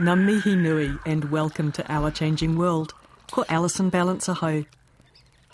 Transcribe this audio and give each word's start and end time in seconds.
Ngā 0.00 0.56
nui 0.56 0.98
and 1.04 1.30
welcome 1.30 1.70
to 1.72 1.92
Our 1.92 2.10
Changing 2.10 2.56
World. 2.56 2.94
Ko 3.30 3.44
Alison 3.50 3.90
Ballance 3.90 4.30
aho. 4.30 4.64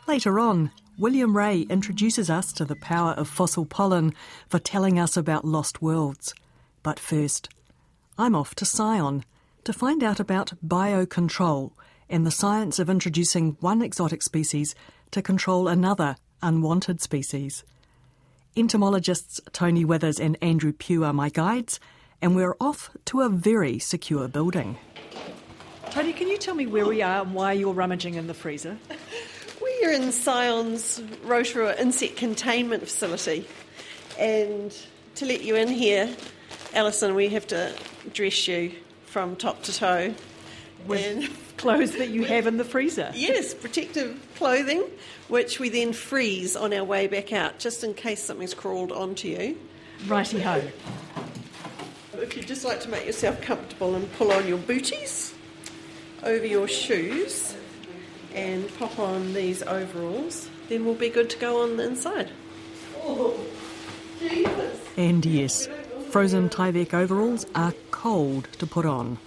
Later 0.07 0.39
on, 0.39 0.71
William 0.97 1.37
Ray 1.37 1.63
introduces 1.63 2.31
us 2.31 2.53
to 2.53 2.65
the 2.65 2.77
power 2.77 3.11
of 3.15 3.29
fossil 3.29 3.67
pollen 3.67 4.15
for 4.49 4.61
telling 4.61 5.01
us 5.01 5.17
about 5.17 5.45
lost 5.45 5.83
worlds. 5.83 6.33
But 6.85 7.01
first, 7.01 7.49
I'm 8.17 8.37
off 8.37 8.55
to 8.55 8.65
Scion 8.65 9.25
to 9.65 9.73
find 9.73 10.05
out 10.05 10.21
about 10.21 10.53
biocontrol 10.65 11.73
and 12.09 12.25
the 12.25 12.31
science 12.31 12.79
of 12.79 12.89
introducing 12.89 13.57
one 13.59 13.83
exotic 13.83 14.23
species 14.23 14.77
to 15.11 15.23
control 15.23 15.67
another 15.67 16.15
unwanted 16.41 17.01
species. 17.01 17.65
Entomologists 18.57 19.41
Tony 19.53 19.85
Withers 19.85 20.21
and 20.21 20.39
Andrew 20.41 20.73
Pugh 20.73 21.03
are 21.03 21.13
my 21.13 21.31
guides, 21.31 21.81
and 22.21 22.37
we're 22.37 22.57
off 22.61 22.91
to 23.07 23.21
a 23.23 23.29
very 23.29 23.79
secure 23.79 24.29
building. 24.29 24.79
Tony, 25.91 26.13
can 26.13 26.29
you 26.29 26.37
tell 26.37 26.55
me 26.55 26.67
where 26.67 26.87
we 26.87 27.03
are 27.03 27.23
and 27.23 27.35
why 27.35 27.53
you're 27.53 27.73
rummaging 27.73 28.15
in 28.15 28.27
the 28.27 28.35
freezer? 28.35 28.77
We're 29.63 29.93
in 29.93 30.13
Scion's 30.13 31.03
Rotorua 31.25 31.75
Insect 31.79 32.17
Containment 32.17 32.83
Facility. 32.83 33.47
And 34.19 34.77
to 35.17 35.27
let 35.27 35.43
you 35.43 35.57
in 35.57 35.69
here, 35.69 36.15
Alison, 36.75 37.15
we 37.15 37.29
have 37.29 37.47
to 37.49 37.75
dress 38.13 38.47
you 38.49 38.73
from 39.07 39.37
top 39.37 39.63
to 39.65 39.73
toe. 39.73 40.15
With 40.87 41.31
clothes 41.57 41.93
that 41.97 42.11
you 42.11 42.25
have 42.25 42.47
in 42.47 42.59
the 42.59 42.65
freezer? 42.65 43.11
Yes, 43.15 43.55
protective 43.55 44.21
clothing, 44.37 44.85
which 45.29 45.59
we 45.59 45.69
then 45.69 45.93
freeze 45.93 46.55
on 46.55 46.73
our 46.73 46.85
way 46.85 47.07
back 47.07 47.33
out, 47.33 47.59
just 47.59 47.83
in 47.83 47.95
case 47.95 48.23
something's 48.23 48.55
crawled 48.55 48.93
onto 48.93 49.29
you. 49.29 49.59
Righty 50.07 50.41
ho. 50.41 50.63
If 52.27 52.37
you'd 52.37 52.49
just 52.49 52.65
like 52.65 52.81
to 52.81 52.89
make 52.89 53.07
yourself 53.07 53.41
comfortable 53.41 53.95
and 53.95 54.13
pull 54.15 54.33
on 54.33 54.49
your 54.49 54.59
booties 54.59 55.33
over 56.25 56.45
your 56.45 56.67
shoes 56.67 57.55
and 58.35 58.69
pop 58.79 58.99
on 58.99 59.33
these 59.33 59.63
overalls, 59.63 60.51
then 60.69 60.85
we'll 60.85 60.97
be 60.97 61.09
good 61.09 61.31
to 61.31 61.39
go 61.39 61.63
on 61.63 61.77
the 61.77 61.85
inside. 61.87 62.33
Oh, 62.97 63.39
Jesus. 64.19 64.81
And 64.97 65.25
yes, 65.25 65.69
frozen 66.11 66.49
Tyvek 66.49 66.93
overalls 66.93 67.47
are 67.55 67.73
cold 67.93 68.49
to 68.59 68.67
put 68.67 68.85
on. 68.85 69.19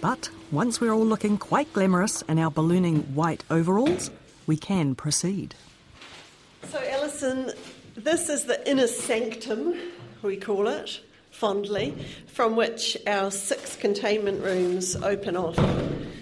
But 0.00 0.30
once 0.50 0.80
we're 0.80 0.92
all 0.92 1.04
looking 1.04 1.36
quite 1.36 1.70
glamorous 1.74 2.22
in 2.22 2.38
our 2.38 2.50
ballooning 2.50 3.14
white 3.14 3.44
overalls, 3.50 4.10
we 4.46 4.56
can 4.56 4.94
proceed. 4.94 5.54
So, 6.70 6.82
Alison, 6.88 7.52
this 7.94 8.30
is 8.30 8.46
the 8.46 8.66
inner 8.68 8.86
sanctum, 8.86 9.74
we 10.22 10.38
call 10.38 10.66
it 10.66 11.02
fondly, 11.32 11.92
from 12.28 12.54
which 12.54 12.96
our 13.06 13.32
six 13.32 13.74
containment 13.74 14.44
rooms 14.44 14.94
open 14.96 15.36
off. 15.36 15.58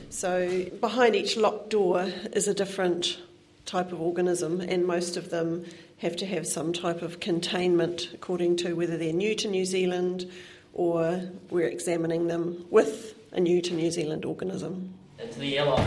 So, 0.08 0.64
behind 0.80 1.14
each 1.14 1.36
locked 1.36 1.68
door 1.70 2.10
is 2.32 2.48
a 2.48 2.54
different 2.54 3.18
type 3.66 3.92
of 3.92 4.00
organism, 4.00 4.60
and 4.60 4.86
most 4.86 5.18
of 5.18 5.28
them 5.28 5.66
have 5.98 6.16
to 6.16 6.26
have 6.26 6.46
some 6.46 6.72
type 6.72 7.02
of 7.02 7.20
containment 7.20 8.08
according 8.14 8.56
to 8.56 8.72
whether 8.72 8.96
they're 8.96 9.12
new 9.12 9.34
to 9.34 9.48
New 9.48 9.66
Zealand 9.66 10.30
or 10.72 11.20
we're 11.50 11.68
examining 11.68 12.26
them 12.26 12.64
with 12.70 13.14
a 13.32 13.40
new 13.40 13.60
to 13.60 13.74
New 13.74 13.90
Zealand 13.90 14.24
organism. 14.24 14.94
Into 15.18 15.38
the 15.38 15.58
airlock. 15.58 15.86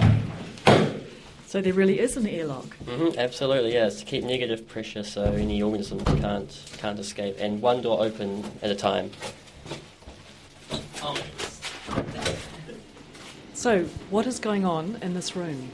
So 1.54 1.62
there 1.62 1.74
really 1.74 2.00
is 2.00 2.18
an 2.18 2.26
airlock. 2.26 2.66
hmm 2.86 3.10
absolutely, 3.16 3.76
yeah. 3.76 3.86
It's 3.86 4.00
to 4.00 4.06
keep 4.06 4.24
negative 4.24 4.68
pressure 4.68 5.04
so 5.04 5.22
any 5.22 5.62
organisms 5.62 6.02
can't 6.20 6.66
can't 6.80 6.98
escape, 6.98 7.36
and 7.38 7.62
one 7.62 7.84
door 7.84 8.02
open 8.04 8.44
at 8.64 8.72
a 8.72 8.76
time. 8.76 9.12
Oh. 11.04 11.16
So, 13.54 13.84
what 14.10 14.26
is 14.26 14.40
going 14.40 14.66
on 14.66 14.98
in 15.04 15.14
this 15.14 15.36
room? 15.36 15.70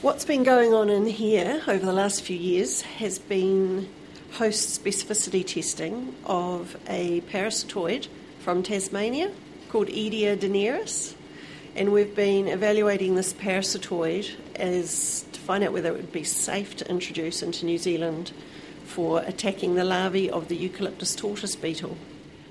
What's 0.00 0.24
been 0.24 0.44
going 0.44 0.72
on 0.72 0.88
in 0.88 1.04
here 1.04 1.62
over 1.68 1.84
the 1.84 1.92
last 1.92 2.22
few 2.22 2.38
years 2.38 2.80
has 2.80 3.18
been 3.18 3.86
host 4.32 4.82
specificity 4.82 5.46
testing 5.46 6.14
of 6.24 6.74
a 6.88 7.20
parasitoid 7.32 8.08
from 8.40 8.62
Tasmania 8.62 9.30
called 9.68 9.88
Eadya 9.88 10.38
daenikeri. 10.38 11.17
And 11.78 11.92
we've 11.92 12.12
been 12.12 12.48
evaluating 12.48 13.14
this 13.14 13.32
parasitoid 13.32 14.34
as 14.56 15.24
to 15.30 15.38
find 15.38 15.62
out 15.62 15.72
whether 15.72 15.90
it 15.90 15.94
would 15.94 16.10
be 16.10 16.24
safe 16.24 16.74
to 16.78 16.90
introduce 16.90 17.40
into 17.40 17.64
New 17.64 17.78
Zealand 17.78 18.32
for 18.84 19.20
attacking 19.20 19.76
the 19.76 19.84
larvae 19.84 20.28
of 20.28 20.48
the 20.48 20.56
eucalyptus 20.56 21.14
tortoise 21.14 21.54
beetle. 21.54 21.96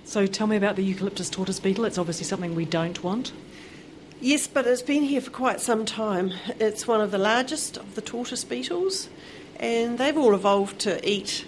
So, 0.05 0.27
tell 0.27 0.47
me 0.47 0.55
about 0.55 0.77
the 0.77 0.81
eucalyptus 0.81 1.29
tortoise 1.29 1.59
beetle. 1.59 1.83
It's 1.83 1.97
obviously 1.97 2.23
something 2.23 2.55
we 2.55 2.63
don't 2.63 3.03
want. 3.03 3.33
Yes, 4.21 4.47
but 4.47 4.65
it's 4.65 4.81
been 4.81 5.03
here 5.03 5.19
for 5.19 5.31
quite 5.31 5.59
some 5.59 5.83
time. 5.83 6.31
It's 6.57 6.87
one 6.87 7.01
of 7.01 7.11
the 7.11 7.17
largest 7.17 7.75
of 7.75 7.95
the 7.95 8.01
tortoise 8.01 8.45
beetles, 8.45 9.09
and 9.59 9.97
they've 9.97 10.17
all 10.17 10.35
evolved 10.35 10.79
to 10.79 11.05
eat 11.05 11.43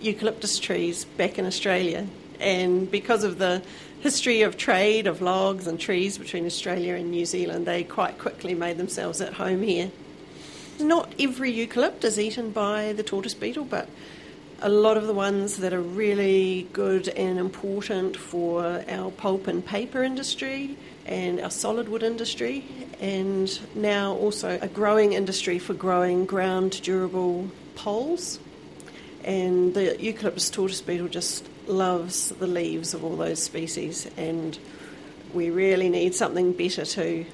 eucalyptus 0.00 0.58
trees 0.58 1.04
back 1.04 1.38
in 1.38 1.44
Australia. 1.44 2.06
And 2.40 2.90
because 2.90 3.22
of 3.22 3.36
the 3.36 3.62
history 4.02 4.42
of 4.42 4.56
trade 4.56 5.06
of 5.06 5.22
logs 5.22 5.68
and 5.68 5.78
trees 5.78 6.18
between 6.18 6.44
Australia 6.44 6.96
and 6.96 7.12
New 7.12 7.24
Zealand, 7.24 7.66
they 7.66 7.84
quite 7.84 8.18
quickly 8.18 8.52
made 8.52 8.76
themselves 8.76 9.20
at 9.20 9.34
home 9.34 9.62
here. 9.62 9.92
Not 10.80 11.14
every 11.20 11.52
eucalypt 11.52 12.02
is 12.02 12.18
eaten 12.18 12.50
by 12.50 12.94
the 12.94 13.04
tortoise 13.04 13.34
beetle, 13.34 13.64
but 13.64 13.88
a 14.60 14.68
lot 14.68 14.96
of 14.96 15.06
the 15.06 15.12
ones 15.14 15.58
that 15.58 15.72
are 15.72 15.80
really 15.80 16.68
good 16.72 17.08
and 17.10 17.38
important 17.38 18.16
for 18.16 18.84
our 18.88 19.12
pulp 19.12 19.46
and 19.46 19.64
paper 19.64 20.02
industry 20.02 20.76
and 21.06 21.38
our 21.40 21.50
solid 21.50 21.88
wood 21.88 22.02
industry, 22.02 22.64
and 23.00 23.60
now 23.76 24.14
also 24.14 24.58
a 24.60 24.68
growing 24.68 25.12
industry 25.12 25.60
for 25.60 25.74
growing 25.74 26.26
ground 26.26 26.82
durable 26.82 27.48
poles. 27.76 28.40
And 29.22 29.74
the 29.74 29.96
eucalyptus 30.02 30.50
tortoise 30.50 30.80
beetle 30.80 31.06
just 31.06 31.48
loves 31.68 32.30
the 32.30 32.46
leaves 32.46 32.94
of 32.94 33.04
all 33.04 33.16
those 33.16 33.42
species, 33.42 34.08
and 34.16 34.58
we 35.34 35.50
really 35.50 35.88
need 35.88 36.14
something 36.14 36.52
better 36.52 36.84
to 36.84 37.24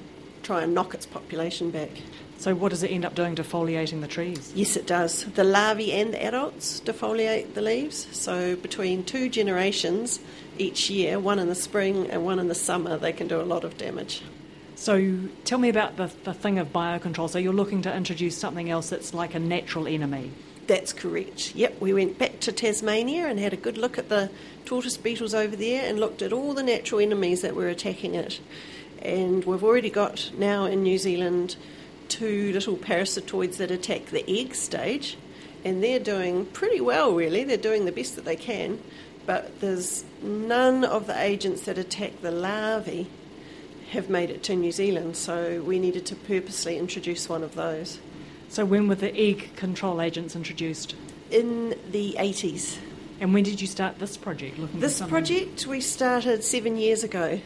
try 0.43 0.63
and 0.63 0.73
knock 0.73 0.93
its 0.93 1.05
population 1.05 1.71
back. 1.71 1.91
So, 2.39 2.55
what 2.55 2.69
does 2.69 2.83
it 2.83 2.91
end 2.91 3.03
up 3.03 3.15
doing 3.15 3.35
defoliating 3.35 3.99
the 3.99 4.07
trees? 4.07 4.53
Yes, 4.55 4.77
it 4.77 4.87
does. 4.87 5.25
The 5.25 5.43
larvae 5.43 5.91
and 5.91 6.13
the 6.13 6.23
adults 6.23 6.79
defoliate 6.79 7.53
the 7.53 7.61
leaves. 7.61 8.07
So, 8.17 8.55
between 8.55 9.03
two 9.03 9.27
generations 9.27 10.21
each 10.57 10.89
year, 10.89 11.19
one 11.19 11.37
in 11.37 11.49
the 11.49 11.55
spring 11.55 12.09
and 12.09 12.23
one 12.23 12.39
in 12.39 12.47
the 12.47 12.55
summer, 12.55 12.97
they 12.97 13.11
can 13.11 13.27
do 13.27 13.41
a 13.41 13.43
lot 13.43 13.65
of 13.65 13.77
damage. 13.77 14.21
So, 14.75 15.19
tell 15.43 15.59
me 15.59 15.67
about 15.67 15.97
the, 15.97 16.09
the 16.23 16.33
thing 16.33 16.59
of 16.59 16.71
biocontrol. 16.71 17.29
So, 17.29 17.39
you're 17.39 17.51
looking 17.51 17.81
to 17.81 17.93
introduce 17.93 18.37
something 18.37 18.69
else 18.69 18.89
that's 18.89 19.13
like 19.13 19.35
a 19.35 19.39
natural 19.39 19.85
enemy. 19.85 20.31
That's 20.69 20.93
correct. 20.93 21.55
Yep, 21.55 21.81
we 21.81 21.93
went 21.93 22.19
back 22.19 22.41
to 22.41 22.51
Tasmania 22.51 23.25
and 23.25 23.39
had 23.39 23.53
a 23.53 23.57
good 23.57 23.75
look 23.75 23.97
at 23.97 24.09
the 24.09 24.29
tortoise 24.65 24.97
beetles 24.97 25.33
over 25.33 25.55
there 25.55 25.89
and 25.89 25.99
looked 25.99 26.21
at 26.21 26.31
all 26.31 26.53
the 26.53 26.61
natural 26.61 27.01
enemies 27.01 27.41
that 27.41 27.55
were 27.55 27.69
attacking 27.69 28.13
it. 28.13 28.39
And 29.01 29.43
we've 29.45 29.63
already 29.63 29.89
got 29.89 30.29
now 30.37 30.65
in 30.65 30.83
New 30.83 30.99
Zealand 30.99 31.55
two 32.07 32.53
little 32.53 32.77
parasitoids 32.77 33.57
that 33.57 33.71
attack 33.71 34.11
the 34.11 34.23
egg 34.29 34.53
stage, 34.53 35.17
and 35.65 35.83
they're 35.83 35.99
doing 35.99 36.45
pretty 36.45 36.81
well, 36.81 37.15
really. 37.15 37.43
They're 37.43 37.57
doing 37.57 37.85
the 37.85 37.91
best 37.91 38.15
that 38.15 38.25
they 38.25 38.35
can, 38.35 38.79
but 39.25 39.61
there's 39.61 40.03
none 40.21 40.83
of 40.85 41.07
the 41.07 41.19
agents 41.19 41.63
that 41.63 41.79
attack 41.79 42.21
the 42.21 42.29
larvae 42.29 43.09
have 43.89 44.07
made 44.07 44.29
it 44.29 44.43
to 44.43 44.55
New 44.55 44.71
Zealand, 44.71 45.17
so 45.17 45.63
we 45.65 45.79
needed 45.79 46.05
to 46.05 46.15
purposely 46.15 46.77
introduce 46.77 47.27
one 47.27 47.41
of 47.41 47.55
those. 47.55 47.97
So, 48.49 48.65
when 48.65 48.87
were 48.87 48.95
the 48.95 49.15
egg 49.15 49.55
control 49.55 50.01
agents 50.01 50.35
introduced? 50.35 50.95
In 51.29 51.75
the 51.91 52.15
80s. 52.17 52.79
And 53.21 53.31
when 53.31 53.43
did 53.43 53.61
you 53.61 53.67
start 53.67 53.99
this 53.99 54.17
project? 54.17 54.57
Looking 54.57 54.79
This 54.79 55.01
project 55.01 55.67
we 55.67 55.81
started 55.81 56.43
seven 56.43 56.75
years 56.75 57.03
ago, 57.03 57.39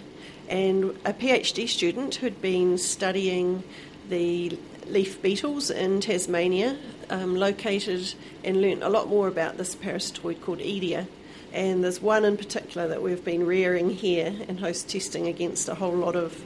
and 0.48 0.92
a 1.04 1.12
PhD 1.12 1.68
student 1.68 2.16
who'd 2.16 2.42
been 2.42 2.78
studying 2.78 3.64
the 4.08 4.58
leaf 4.88 5.22
beetles 5.22 5.70
in 5.70 6.00
Tasmania 6.00 6.78
um, 7.10 7.36
located 7.36 8.14
and 8.46 8.62
learnt 8.62 8.82
a 8.82 8.90
lot 8.90 9.10
more 9.10 9.28
about 9.28 9.58
this 9.58 9.76
parasitoid 9.76 10.42
called 10.42 10.60
Eadya. 10.60 11.08
And 11.52 11.84
there's 11.84 12.02
one 12.02 12.24
in 12.24 12.38
particular 12.38 12.88
that 12.88 13.02
we've 13.02 13.24
been 13.24 13.46
rearing 13.46 13.90
here 13.90 14.34
and 14.48 14.60
host 14.60 14.90
testing 14.90 15.28
against 15.28 15.68
a 15.68 15.76
whole 15.76 15.96
lot 15.96 16.16
of 16.16 16.42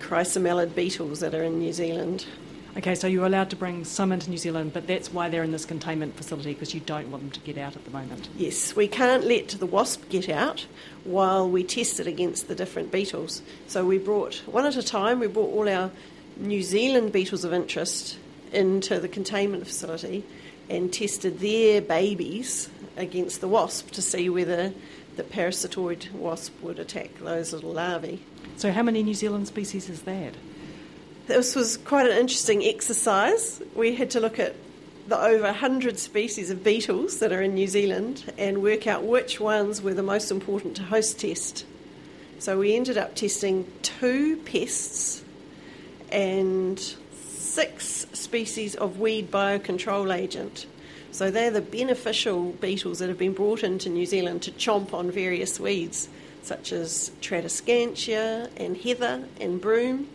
chrysomelid 0.00 0.74
beetles 0.74 1.20
that 1.20 1.34
are 1.34 1.44
in 1.44 1.60
New 1.60 1.72
Zealand. 1.72 2.26
Okay, 2.74 2.94
so 2.94 3.06
you're 3.06 3.26
allowed 3.26 3.50
to 3.50 3.56
bring 3.56 3.84
some 3.84 4.12
into 4.12 4.30
New 4.30 4.38
Zealand, 4.38 4.72
but 4.72 4.86
that's 4.86 5.12
why 5.12 5.28
they're 5.28 5.42
in 5.42 5.52
this 5.52 5.66
containment 5.66 6.16
facility 6.16 6.54
because 6.54 6.72
you 6.72 6.80
don't 6.80 7.10
want 7.10 7.22
them 7.22 7.30
to 7.32 7.40
get 7.40 7.58
out 7.58 7.76
at 7.76 7.84
the 7.84 7.90
moment. 7.90 8.30
Yes, 8.34 8.74
we 8.74 8.88
can't 8.88 9.24
let 9.24 9.48
the 9.48 9.66
wasp 9.66 10.08
get 10.08 10.30
out 10.30 10.66
while 11.04 11.46
we 11.46 11.64
test 11.64 12.00
it 12.00 12.06
against 12.06 12.48
the 12.48 12.54
different 12.54 12.90
beetles. 12.90 13.42
So 13.66 13.84
we 13.84 13.98
brought, 13.98 14.36
one 14.46 14.64
at 14.64 14.76
a 14.76 14.82
time, 14.82 15.20
we 15.20 15.26
brought 15.26 15.52
all 15.52 15.68
our 15.68 15.90
New 16.38 16.62
Zealand 16.62 17.12
beetles 17.12 17.44
of 17.44 17.52
interest 17.52 18.16
into 18.52 18.98
the 18.98 19.08
containment 19.08 19.66
facility 19.66 20.24
and 20.70 20.90
tested 20.90 21.40
their 21.40 21.82
babies 21.82 22.70
against 22.96 23.42
the 23.42 23.48
wasp 23.48 23.90
to 23.90 24.00
see 24.00 24.30
whether 24.30 24.72
the 25.16 25.22
parasitoid 25.22 26.10
wasp 26.12 26.54
would 26.62 26.78
attack 26.78 27.10
those 27.18 27.52
little 27.52 27.72
larvae. 27.72 28.22
So, 28.56 28.72
how 28.72 28.82
many 28.82 29.02
New 29.02 29.14
Zealand 29.14 29.46
species 29.46 29.90
is 29.90 30.02
that? 30.02 30.32
This 31.28 31.54
was 31.54 31.76
quite 31.76 32.10
an 32.10 32.16
interesting 32.16 32.64
exercise. 32.64 33.62
We 33.76 33.94
had 33.94 34.10
to 34.10 34.20
look 34.20 34.40
at 34.40 34.56
the 35.06 35.18
over 35.20 35.44
100 35.44 35.98
species 35.98 36.50
of 36.50 36.64
beetles 36.64 37.20
that 37.20 37.32
are 37.32 37.40
in 37.40 37.54
New 37.54 37.68
Zealand 37.68 38.32
and 38.38 38.60
work 38.60 38.88
out 38.88 39.04
which 39.04 39.38
ones 39.38 39.82
were 39.82 39.94
the 39.94 40.02
most 40.02 40.32
important 40.32 40.76
to 40.76 40.82
host 40.82 41.20
test. 41.20 41.64
So 42.40 42.58
we 42.58 42.74
ended 42.74 42.98
up 42.98 43.14
testing 43.14 43.70
two 43.82 44.36
pests 44.38 45.22
and 46.10 46.78
six 46.80 48.06
species 48.12 48.74
of 48.74 48.98
weed 48.98 49.30
biocontrol 49.30 50.12
agent. 50.12 50.66
So 51.12 51.30
they're 51.30 51.52
the 51.52 51.60
beneficial 51.60 52.50
beetles 52.52 52.98
that 52.98 53.08
have 53.08 53.18
been 53.18 53.34
brought 53.34 53.62
into 53.62 53.90
New 53.90 54.06
Zealand 54.06 54.42
to 54.42 54.50
chomp 54.50 54.92
on 54.92 55.10
various 55.10 55.60
weeds, 55.60 56.08
such 56.42 56.72
as 56.72 57.12
Tradescantia 57.20 58.50
and 58.56 58.76
heather 58.76 59.24
and 59.40 59.60
broom. 59.60 60.08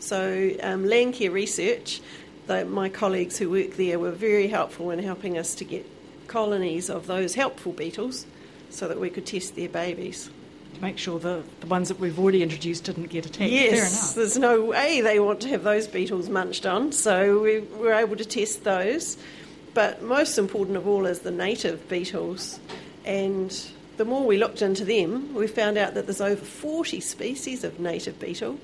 So, 0.00 0.50
um, 0.62 0.84
Landcare 0.84 1.32
Research, 1.32 2.00
my 2.48 2.88
colleagues 2.88 3.38
who 3.38 3.50
work 3.50 3.76
there 3.76 3.98
were 3.98 4.10
very 4.10 4.48
helpful 4.48 4.90
in 4.90 4.98
helping 4.98 5.38
us 5.38 5.54
to 5.56 5.64
get 5.64 5.86
colonies 6.26 6.90
of 6.90 7.06
those 7.06 7.34
helpful 7.34 7.72
beetles 7.72 8.26
so 8.70 8.88
that 8.88 8.98
we 8.98 9.10
could 9.10 9.26
test 9.26 9.56
their 9.56 9.68
babies. 9.68 10.30
To 10.74 10.80
make 10.80 10.98
sure 10.98 11.18
the, 11.18 11.42
the 11.60 11.66
ones 11.66 11.88
that 11.88 12.00
we've 12.00 12.18
already 12.18 12.42
introduced 12.42 12.84
didn't 12.84 13.06
get 13.06 13.26
attacked. 13.26 13.50
Yes, 13.50 14.14
there's 14.14 14.38
no 14.38 14.64
way 14.64 15.00
they 15.00 15.20
want 15.20 15.40
to 15.42 15.48
have 15.48 15.62
those 15.62 15.86
beetles 15.86 16.28
munched 16.28 16.66
on, 16.66 16.92
so 16.92 17.40
we 17.40 17.60
were 17.60 17.92
able 17.92 18.16
to 18.16 18.24
test 18.24 18.64
those. 18.64 19.16
But 19.74 20.02
most 20.02 20.38
important 20.38 20.76
of 20.76 20.88
all 20.88 21.06
is 21.06 21.20
the 21.20 21.30
native 21.30 21.88
beetles. 21.88 22.58
And 23.04 23.56
the 23.96 24.04
more 24.04 24.24
we 24.24 24.38
looked 24.38 24.62
into 24.62 24.84
them, 24.84 25.34
we 25.34 25.46
found 25.46 25.78
out 25.78 25.94
that 25.94 26.06
there's 26.06 26.20
over 26.20 26.44
40 26.44 27.00
species 27.00 27.64
of 27.64 27.78
native 27.78 28.18
beetle 28.18 28.58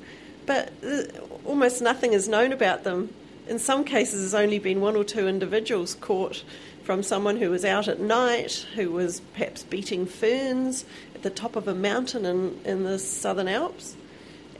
but 0.47 0.73
uh, 0.85 1.03
almost 1.45 1.83
nothing 1.83 2.13
is 2.13 2.29
known 2.29 2.53
about 2.53 2.85
them. 2.85 3.13
In 3.49 3.59
some 3.59 3.85
cases, 3.85 4.21
there's 4.21 4.43
only 4.43 4.59
been 4.59 4.81
one 4.81 4.97
or 4.97 5.05
two 5.05 5.29
individuals 5.29 5.95
caught 6.01 6.43
from 6.83 7.03
someone 7.03 7.37
who 7.37 7.51
was 7.51 7.65
out 7.65 7.89
at 7.89 8.01
night, 8.01 8.67
who 8.75 8.91
was 8.91 9.21
perhaps 9.35 9.63
beating 9.65 10.07
ferns 10.07 10.85
at 11.15 11.23
the 11.23 11.31
top 11.31 11.57
of 11.57 11.67
a 11.69 11.75
mountain 11.75 12.25
in, 12.25 12.61
in 12.65 12.85
the 12.85 12.99
Southern 12.99 13.49
Alps. 13.49 13.97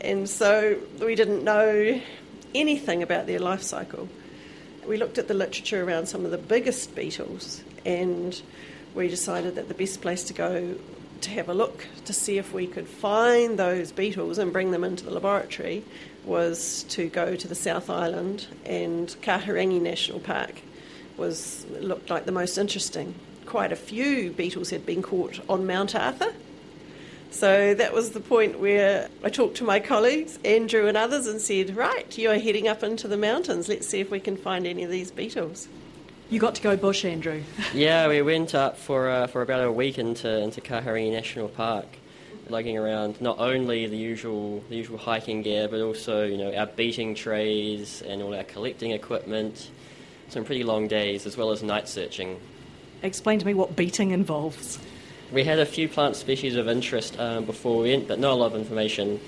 And 0.01 0.29
so 0.29 0.79
we 1.01 1.15
didn't 1.15 1.45
know 1.45 2.01
anything 2.55 3.03
about 3.03 3.27
their 3.27 3.39
life 3.39 3.63
cycle. 3.63 4.09
We 4.87 4.97
looked 4.97 5.19
at 5.19 5.29
the 5.29 5.35
literature 5.35 5.85
around 5.85 6.07
some 6.07 6.25
of 6.25 6.31
the 6.31 6.39
biggest 6.39 6.95
beetles 6.95 7.63
and 7.85 8.41
we 8.95 9.09
decided 9.09 9.55
that 9.57 9.69
the 9.69 9.75
best 9.75 10.01
place 10.01 10.25
to 10.25 10.33
go 10.33 10.75
to 11.23 11.31
have 11.31 11.49
a 11.49 11.55
look 11.55 11.87
to 12.05 12.13
see 12.13 12.39
if 12.39 12.53
we 12.53 12.67
could 12.67 12.89
find 12.89 13.59
those 13.59 13.93
beetles 13.93 14.39
and 14.39 14.53
bring 14.53 14.71
them 14.71 14.85
into 14.85 15.05
the 15.05 15.11
laboratory 15.11 15.85
was 16.25 16.85
to 16.91 17.09
go 17.09 17.37
to 17.37 17.49
the 17.49 17.55
South 17.55 17.89
Island 17.89 18.47
and 18.65 19.09
Kahurangi 19.23 19.81
National 19.81 20.19
Park 20.19 20.61
was 21.17 21.65
looked 21.81 22.11
like 22.11 22.27
the 22.27 22.33
most 22.33 22.59
interesting. 22.59 23.15
Quite 23.47 23.73
a 23.73 23.77
few 23.77 24.31
beetles 24.33 24.71
had 24.71 24.85
been 24.85 25.03
caught 25.03 25.41
on 25.49 25.67
Mount 25.67 25.95
Arthur. 25.95 26.35
So 27.31 27.75
that 27.75 27.93
was 27.93 28.11
the 28.11 28.21
point 28.21 28.59
where 28.59 29.09
I 29.23 29.31
talked 29.31 29.57
to 29.59 29.65
my 29.65 29.81
colleagues, 29.81 30.39
Andrew 30.45 30.87
and 30.87 30.97
others, 30.97 31.27
and 31.27 31.41
said, 31.41 31.77
Right, 31.77 32.17
you 32.17 32.31
are 32.31 32.39
heading 32.39 32.67
up 32.69 32.83
into 32.83 33.09
the 33.09 33.17
mountains. 33.17 33.69
Let's 33.69 33.87
see 33.87 34.01
if 34.01 34.11
we 34.11 34.21
can 34.21 34.37
find 34.37 34.67
any 34.67 34.85
of 34.85 34.91
these 34.91 35.11
beetles. 35.11 35.69
You 36.29 36.41
got 36.41 36.57
to 36.57 36.63
go 36.63 36.77
bush, 36.77 37.05
Andrew. 37.05 37.41
yeah, 37.75 38.09
we 38.09 38.21
went 38.21 38.53
up 38.53 38.77
for 38.77 39.09
uh, 39.09 39.27
for 39.29 39.43
about 39.43 39.63
a 39.63 39.71
week 39.71 39.97
into 39.97 40.29
into 40.41 40.61
Kahurangi 40.61 41.13
National 41.13 41.49
Park, 41.49 41.87
lugging 42.49 42.77
around 42.77 43.21
not 43.21 43.39
only 43.39 43.87
the 43.87 43.97
usual 43.97 44.65
the 44.69 44.75
usual 44.75 44.99
hiking 44.99 45.43
gear, 45.43 45.69
but 45.69 45.81
also 45.81 46.27
you 46.27 46.37
know 46.37 46.53
our 46.53 46.67
beating 46.67 47.15
trays 47.15 48.03
and 48.03 48.23
all 48.23 48.35
our 48.35 48.43
collecting 48.43 48.91
equipment. 48.91 49.71
Some 50.29 50.45
pretty 50.45 50.65
long 50.65 50.89
days, 50.89 51.27
as 51.27 51.37
well 51.37 51.53
as 51.53 51.63
night 51.63 51.89
searching. 51.89 52.41
Explain 53.05 53.39
to 53.39 53.47
me 53.47 53.55
what 53.55 53.77
beating 53.77 54.11
involves. 54.11 54.81
We 55.31 55.45
had 55.45 55.61
a 55.61 55.67
few 55.67 55.89
plant 55.89 56.17
species 56.17 56.57
of 56.57 56.67
interest 56.67 57.17
um, 57.21 57.45
before 57.45 57.83
we 57.83 57.91
went, 57.93 58.09
but 58.09 58.19
not 58.19 58.33
a 58.33 58.35
lot 58.35 58.47
of 58.47 58.57
information. 58.57 59.21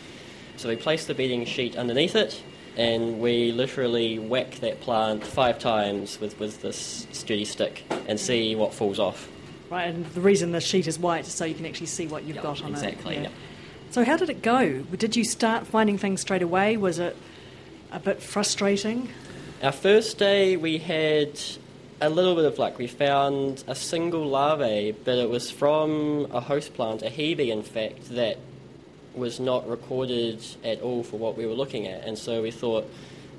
So 0.56 0.68
we 0.68 0.74
placed 0.74 1.06
the 1.06 1.14
beating 1.14 1.44
sheet 1.44 1.76
underneath 1.76 2.16
it, 2.16 2.42
and 2.76 3.20
we 3.20 3.52
literally 3.52 4.18
whack 4.18 4.56
that 4.56 4.80
plant 4.80 5.24
five 5.24 5.58
times 5.58 6.20
with, 6.20 6.38
with 6.38 6.62
this 6.62 7.06
sturdy 7.12 7.44
stick 7.44 7.84
and 8.06 8.18
see 8.18 8.54
what 8.54 8.72
falls 8.74 8.98
off. 8.98 9.28
Right, 9.70 9.84
and 9.84 10.06
the 10.06 10.20
reason 10.20 10.52
the 10.52 10.60
sheet 10.60 10.86
is 10.86 10.98
white 10.98 11.26
is 11.26 11.32
so 11.32 11.44
you 11.44 11.54
can 11.54 11.66
actually 11.66 11.86
see 11.86 12.06
what 12.06 12.24
you've 12.24 12.36
yep, 12.36 12.44
got 12.44 12.62
on 12.62 12.70
exactly, 12.70 12.88
it. 12.88 12.92
Exactly, 12.92 13.14
yeah. 13.16 13.22
yep. 13.22 13.32
So, 13.90 14.04
how 14.04 14.16
did 14.16 14.30
it 14.30 14.42
go? 14.42 14.80
Did 14.80 15.16
you 15.16 15.24
start 15.24 15.66
finding 15.66 15.98
things 15.98 16.20
straight 16.20 16.42
away? 16.42 16.76
Was 16.76 16.98
it 16.98 17.16
a 17.90 17.98
bit 17.98 18.22
frustrating? 18.22 19.08
Our 19.62 19.72
first 19.72 20.18
day, 20.18 20.56
we 20.56 20.78
had 20.78 21.40
a 22.00 22.08
little 22.08 22.34
bit 22.34 22.44
of 22.44 22.58
luck. 22.58 22.78
We 22.78 22.86
found 22.86 23.64
a 23.66 23.74
single 23.74 24.26
larvae, 24.26 24.94
but 25.04 25.18
it 25.18 25.28
was 25.28 25.50
from 25.50 26.28
a 26.30 26.40
host 26.40 26.74
plant, 26.74 27.02
a 27.02 27.06
hebe, 27.06 27.48
in 27.48 27.62
fact, 27.62 28.10
that 28.10 28.38
was 29.18 29.40
not 29.40 29.68
recorded 29.68 30.44
at 30.64 30.80
all 30.80 31.02
for 31.02 31.18
what 31.18 31.36
we 31.36 31.46
were 31.46 31.54
looking 31.54 31.86
at, 31.86 32.04
and 32.04 32.16
so 32.18 32.42
we 32.42 32.50
thought 32.50 32.88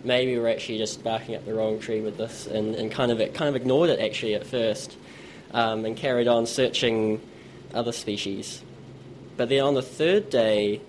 maybe 0.03 0.33
we 0.33 0.39
were 0.39 0.49
actually 0.49 0.77
just 0.77 1.03
barking 1.03 1.35
up 1.35 1.45
the 1.45 1.53
wrong 1.53 1.79
tree 1.79 2.01
with 2.01 2.17
this, 2.17 2.47
and, 2.47 2.75
and 2.75 2.91
kind 2.91 3.11
of 3.11 3.17
kind 3.33 3.49
of 3.49 3.55
ignored 3.55 3.89
it 3.89 3.99
actually 3.99 4.35
at 4.35 4.45
first, 4.45 4.97
um, 5.53 5.85
and 5.85 5.97
carried 5.97 6.27
on 6.27 6.45
searching 6.45 7.21
other 7.73 7.91
species. 7.91 8.63
But 9.37 9.49
then 9.49 9.61
on 9.61 9.73
the 9.73 9.81
third 9.81 10.29
day, 10.29 10.81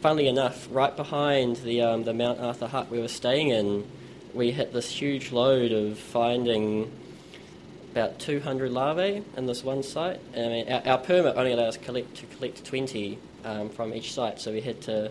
funnily 0.00 0.28
enough, 0.28 0.68
right 0.70 0.96
behind 0.96 1.56
the 1.56 1.82
um, 1.82 2.04
the 2.04 2.14
Mount 2.14 2.40
Arthur 2.40 2.66
hut 2.66 2.90
we 2.90 3.00
were 3.00 3.08
staying 3.08 3.48
in, 3.48 3.86
we 4.34 4.50
hit 4.50 4.72
this 4.72 4.90
huge 4.90 5.32
load 5.32 5.72
of 5.72 5.98
finding 5.98 6.90
about 7.92 8.18
200 8.18 8.72
larvae 8.72 9.22
in 9.36 9.46
this 9.46 9.62
one 9.62 9.82
site. 9.82 10.18
I 10.34 10.38
mean, 10.38 10.72
our, 10.72 10.82
our 10.86 10.98
permit 10.98 11.36
only 11.36 11.52
allows 11.52 11.76
collect, 11.76 12.16
to 12.16 12.26
collect 12.26 12.64
20 12.64 13.18
um, 13.44 13.68
from 13.70 13.94
each 13.94 14.12
site, 14.12 14.40
so 14.40 14.52
we 14.52 14.60
had 14.60 14.80
to, 14.82 15.10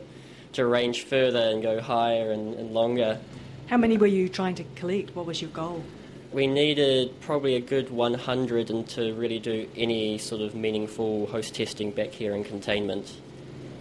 to 0.53 0.65
range 0.65 1.03
further 1.03 1.39
and 1.39 1.61
go 1.61 1.81
higher 1.81 2.31
and, 2.31 2.55
and 2.55 2.73
longer. 2.73 3.19
How 3.67 3.77
many 3.77 3.97
were 3.97 4.07
you 4.07 4.29
trying 4.29 4.55
to 4.55 4.63
collect? 4.75 5.15
What 5.15 5.25
was 5.25 5.41
your 5.41 5.51
goal? 5.51 5.83
We 6.31 6.47
needed 6.47 7.19
probably 7.21 7.55
a 7.55 7.59
good 7.59 7.89
100 7.89 8.69
and 8.69 8.87
to 8.89 9.13
really 9.13 9.39
do 9.39 9.67
any 9.75 10.17
sort 10.17 10.41
of 10.41 10.55
meaningful 10.55 11.27
host 11.27 11.55
testing 11.55 11.91
back 11.91 12.09
here 12.09 12.33
in 12.35 12.43
containment. 12.43 13.13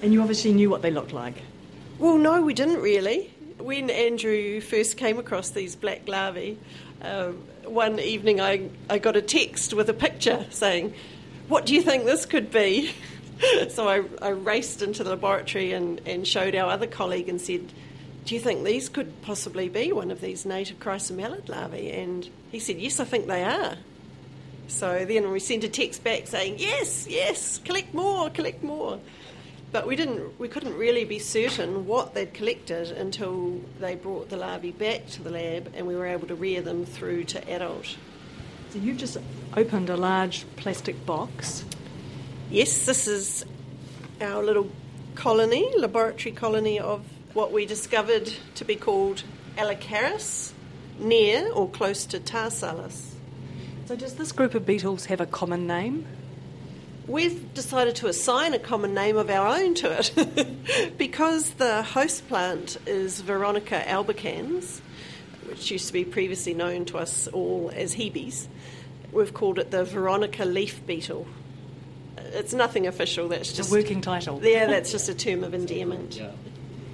And 0.03 0.13
you 0.13 0.21
obviously 0.21 0.53
knew 0.53 0.71
what 0.71 0.83
they 0.83 0.91
looked 0.91 1.13
like. 1.13 1.35
Well, 1.99 2.19
no, 2.19 2.41
we 2.41 2.55
didn't 2.55 2.81
really. 2.81 3.33
When 3.59 3.91
Andrew 3.91 4.61
first 4.61 4.97
came 4.97 5.19
across 5.19 5.51
these 5.51 5.77
black 5.77 6.09
larvae, 6.09 6.59
um, 7.03 7.43
one 7.65 8.01
evening 8.01 8.41
I, 8.41 8.71
I 8.89 8.99
got 8.99 9.17
a 9.17 9.23
text 9.23 9.75
with 9.75 9.89
a 9.89 9.95
picture 9.95 10.47
saying, 10.51 10.95
What 11.49 11.67
do 11.67 11.75
you 11.75 11.83
think 11.83 12.05
this 12.05 12.27
could 12.27 12.51
be? 12.51 12.93
so 13.69 13.89
I, 13.89 14.03
I 14.23 14.31
raced 14.31 14.83
into 14.83 15.05
the 15.05 15.11
laboratory 15.11 15.73
and, 15.73 16.01
and 16.07 16.27
showed 16.27 16.55
our 16.55 16.71
other 16.71 16.87
colleague 16.87 17.29
and 17.29 17.41
said, 17.41 17.73
Do 18.25 18.35
you 18.35 18.41
think 18.41 18.65
these 18.65 18.89
could 18.89 19.23
possibly 19.23 19.69
be 19.69 19.93
one 19.93 20.11
of 20.11 20.21
these 20.21 20.45
native 20.45 20.81
chrysomelid 20.81 21.49
larvae? 21.49 21.91
And 21.91 22.29
he 22.51 22.59
said, 22.59 22.79
Yes, 22.79 23.01
I 23.01 23.05
think 23.05 23.27
they 23.27 23.45
are. 23.45 23.77
So 24.69 25.05
then 25.05 25.31
we 25.33 25.41
sent 25.41 25.65
a 25.65 25.69
text 25.69 26.05
back 26.05 26.27
saying, 26.27 26.57
Yes, 26.59 27.07
yes, 27.09 27.59
collect 27.59 27.95
more, 27.95 28.31
collect 28.31 28.63
more. 28.63 29.01
But 29.73 29.87
we 29.87 29.95
didn't 29.95 30.39
we 30.39 30.49
couldn't 30.49 30.77
really 30.77 31.05
be 31.05 31.21
certain 31.21 31.87
what 31.87 32.13
they'd 32.15 32.35
collected 32.35 32.91
until 32.91 33.61
they 33.79 33.95
brought 33.95 34.29
the 34.29 34.37
larvae 34.37 34.73
back 34.73 35.07
to 35.11 35.23
the 35.23 35.31
lab 35.31 35.73
and 35.75 35.87
we 35.87 35.95
were 35.95 36.07
able 36.07 36.27
to 36.27 36.35
rear 36.35 36.61
them 36.61 36.85
through 36.85 37.25
to 37.25 37.51
adult. 37.51 37.97
So 38.71 38.79
you've 38.79 38.97
just 38.97 39.17
opened 39.57 39.89
a 39.89 39.97
large 39.97 40.45
plastic 40.57 41.07
box. 41.07 41.65
Yes, 42.51 42.85
this 42.85 43.07
is 43.07 43.45
our 44.21 44.43
little 44.43 44.69
colony, 45.15 45.73
laboratory 45.77 46.35
colony 46.35 46.81
of 46.81 47.05
what 47.33 47.53
we 47.53 47.65
discovered 47.65 48.33
to 48.57 48.65
be 48.65 48.75
called 48.75 49.23
Allocharis, 49.57 50.51
near 50.99 51.49
or 51.53 51.69
close 51.69 52.05
to 52.07 52.19
Tarsalis. 52.19 53.13
So 53.87 53.95
does 53.95 54.15
this 54.15 54.33
group 54.33 54.57
of 54.57 54.67
beetles 54.67 55.05
have 55.05 55.21
a 55.21 55.27
common 55.27 55.69
name? 55.69 56.05
We've 57.07 57.55
decided 57.55 57.95
to 57.97 58.09
assign 58.09 58.53
a 58.53 58.59
common 58.59 58.95
name 58.95 59.17
of 59.17 59.31
our 59.31 59.47
own 59.47 59.75
to 59.77 60.01
it 60.01 60.99
because 60.99 61.51
the 61.51 61.85
host 61.85 62.27
plant 62.27 62.79
is 62.85 63.21
Veronica 63.21 63.81
albicans, 63.87 64.81
which 65.47 65.71
used 65.71 65.87
to 65.87 65.93
be 65.93 66.05
previously 66.05 66.55
known 66.55 66.85
to 66.87 66.99
us 66.99 67.29
all 67.29 67.71
as 67.73 67.95
Hebes. 67.95 68.49
We've 69.13 69.33
called 69.33 69.61
it 69.61 69.71
the 69.71 69.85
Veronica 69.85 70.45
leaf 70.45 70.85
beetle. 70.85 71.29
It's 72.33 72.55
nothing 72.55 72.87
official, 72.87 73.29
that's 73.29 73.53
just 73.53 73.71
a 73.71 73.73
working 73.73 74.01
title. 74.01 74.41
Yeah, 74.43 74.67
that's 74.67 74.93
just 74.93 75.09
a 75.09 75.15
term 75.15 75.45
of 75.45 75.55
endearment. 75.55 76.17
Yeah. 76.17 76.31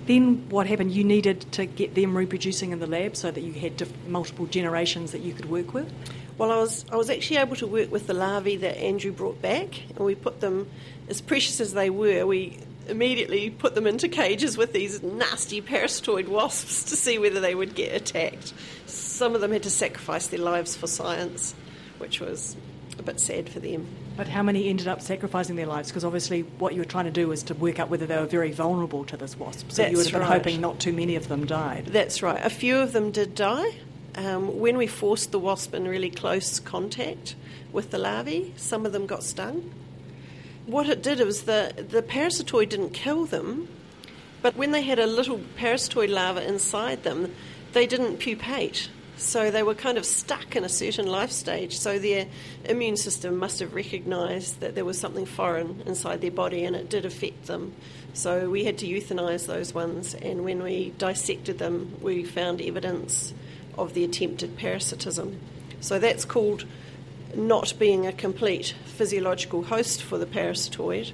Then 0.06 0.48
what 0.50 0.66
happened? 0.66 0.92
You 0.92 1.02
needed 1.02 1.40
to 1.52 1.66
get 1.66 1.94
them 1.94 2.16
reproducing 2.16 2.70
in 2.70 2.78
the 2.78 2.86
lab 2.86 3.16
so 3.16 3.30
that 3.30 3.40
you 3.40 3.52
had 3.52 3.76
diff- 3.76 4.06
multiple 4.06 4.46
generations 4.46 5.12
that 5.12 5.20
you 5.20 5.34
could 5.34 5.50
work 5.50 5.74
with. 5.74 5.92
Well, 6.38 6.52
I 6.52 6.56
was 6.56 6.84
I 6.92 6.96
was 6.96 7.10
actually 7.10 7.38
able 7.38 7.56
to 7.56 7.66
work 7.66 7.90
with 7.90 8.06
the 8.06 8.14
larvae 8.14 8.56
that 8.56 8.78
Andrew 8.78 9.10
brought 9.10 9.42
back, 9.42 9.80
and 9.90 9.98
we 9.98 10.14
put 10.14 10.40
them, 10.40 10.70
as 11.08 11.20
precious 11.20 11.60
as 11.60 11.72
they 11.72 11.90
were, 11.90 12.24
we 12.26 12.58
immediately 12.88 13.50
put 13.50 13.74
them 13.74 13.86
into 13.86 14.08
cages 14.08 14.56
with 14.56 14.72
these 14.72 15.02
nasty 15.02 15.60
parasitoid 15.60 16.28
wasps 16.28 16.84
to 16.84 16.96
see 16.96 17.18
whether 17.18 17.40
they 17.40 17.54
would 17.54 17.74
get 17.74 17.94
attacked. 17.94 18.54
Some 18.86 19.34
of 19.34 19.40
them 19.40 19.50
had 19.50 19.64
to 19.64 19.70
sacrifice 19.70 20.28
their 20.28 20.40
lives 20.40 20.76
for 20.76 20.86
science, 20.86 21.54
which 21.98 22.20
was 22.20 22.54
a 22.98 23.02
bit 23.02 23.18
sad 23.18 23.48
for 23.48 23.58
them. 23.58 23.88
But 24.16 24.28
how 24.28 24.42
many 24.42 24.68
ended 24.68 24.88
up 24.88 25.02
sacrificing 25.02 25.56
their 25.56 25.66
lives? 25.66 25.88
Because 25.88 26.04
obviously, 26.04 26.42
what 26.42 26.72
you 26.72 26.80
were 26.80 26.86
trying 26.86 27.04
to 27.04 27.10
do 27.10 27.28
was 27.28 27.42
to 27.44 27.54
work 27.54 27.78
out 27.78 27.90
whether 27.90 28.06
they 28.06 28.16
were 28.16 28.26
very 28.26 28.50
vulnerable 28.50 29.04
to 29.04 29.16
this 29.16 29.38
wasp. 29.38 29.70
So 29.70 29.82
you 29.82 29.90
would 29.90 29.98
That's 29.98 30.10
have 30.10 30.20
been 30.20 30.28
right. 30.28 30.38
hoping 30.38 30.60
not 30.60 30.80
too 30.80 30.92
many 30.92 31.16
of 31.16 31.28
them 31.28 31.44
died. 31.44 31.86
That's 31.86 32.22
right. 32.22 32.40
A 32.42 32.50
few 32.50 32.78
of 32.78 32.92
them 32.92 33.10
did 33.10 33.34
die. 33.34 33.74
Um, 34.14 34.58
when 34.58 34.78
we 34.78 34.86
forced 34.86 35.32
the 35.32 35.38
wasp 35.38 35.74
in 35.74 35.86
really 35.86 36.10
close 36.10 36.58
contact 36.58 37.36
with 37.70 37.90
the 37.90 37.98
larvae, 37.98 38.54
some 38.56 38.86
of 38.86 38.92
them 38.92 39.06
got 39.06 39.22
stung. 39.22 39.70
What 40.64 40.88
it 40.88 41.02
did 41.02 41.20
was 41.20 41.42
the, 41.42 41.74
the 41.76 42.02
parasitoid 42.02 42.70
didn't 42.70 42.90
kill 42.90 43.26
them, 43.26 43.68
but 44.40 44.56
when 44.56 44.72
they 44.72 44.80
had 44.80 44.98
a 44.98 45.06
little 45.06 45.40
parasitoid 45.58 46.08
larva 46.08 46.46
inside 46.46 47.02
them, 47.02 47.34
they 47.74 47.86
didn't 47.86 48.16
pupate. 48.16 48.88
So 49.16 49.50
they 49.50 49.62
were 49.62 49.74
kind 49.74 49.96
of 49.96 50.04
stuck 50.04 50.56
in 50.56 50.64
a 50.64 50.68
certain 50.68 51.06
life 51.06 51.30
stage. 51.30 51.78
So 51.78 51.98
their 51.98 52.26
immune 52.66 52.96
system 52.96 53.38
must 53.38 53.60
have 53.60 53.74
recognised 53.74 54.60
that 54.60 54.74
there 54.74 54.84
was 54.84 55.00
something 55.00 55.24
foreign 55.24 55.82
inside 55.86 56.20
their 56.20 56.30
body 56.30 56.64
and 56.64 56.76
it 56.76 56.90
did 56.90 57.06
affect 57.06 57.46
them. 57.46 57.74
So 58.12 58.48
we 58.50 58.64
had 58.64 58.78
to 58.78 58.86
euthanise 58.86 59.46
those 59.46 59.74
ones, 59.74 60.14
and 60.14 60.42
when 60.42 60.62
we 60.62 60.90
dissected 60.96 61.58
them, 61.58 61.96
we 62.00 62.24
found 62.24 62.62
evidence 62.62 63.34
of 63.76 63.92
the 63.92 64.04
attempted 64.04 64.56
parasitism. 64.56 65.38
So 65.80 65.98
that's 65.98 66.24
called 66.24 66.64
not 67.34 67.78
being 67.78 68.06
a 68.06 68.12
complete 68.12 68.74
physiological 68.86 69.64
host 69.64 70.02
for 70.02 70.16
the 70.16 70.24
parasitoid, 70.24 71.12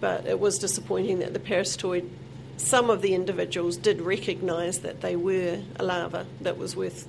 but 0.00 0.24
it 0.26 0.40
was 0.40 0.58
disappointing 0.58 1.18
that 1.18 1.34
the 1.34 1.38
parasitoid, 1.38 2.08
some 2.56 2.88
of 2.88 3.02
the 3.02 3.14
individuals 3.14 3.76
did 3.76 4.00
recognise 4.00 4.78
that 4.78 5.02
they 5.02 5.16
were 5.16 5.60
a 5.76 5.84
larva 5.84 6.26
that 6.40 6.56
was 6.56 6.74
worth 6.74 7.06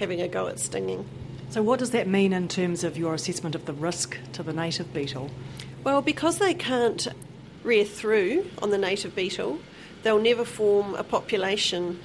having 0.00 0.20
a 0.20 0.26
go 0.26 0.48
at 0.48 0.58
stinging. 0.58 1.06
So, 1.50 1.62
what 1.62 1.78
does 1.78 1.90
that 1.92 2.08
mean 2.08 2.32
in 2.32 2.48
terms 2.48 2.82
of 2.82 2.96
your 2.96 3.14
assessment 3.14 3.54
of 3.54 3.66
the 3.66 3.72
risk 3.72 4.16
to 4.32 4.42
the 4.42 4.52
native 4.52 4.92
beetle? 4.92 5.30
Well, 5.84 6.02
because 6.02 6.38
they 6.38 6.54
can't 6.54 7.06
rear 7.62 7.84
through 7.84 8.46
on 8.62 8.70
the 8.70 8.78
native 8.78 9.14
beetle, 9.14 9.60
they'll 10.02 10.20
never 10.20 10.44
form 10.44 10.94
a 10.94 11.04
population 11.04 12.00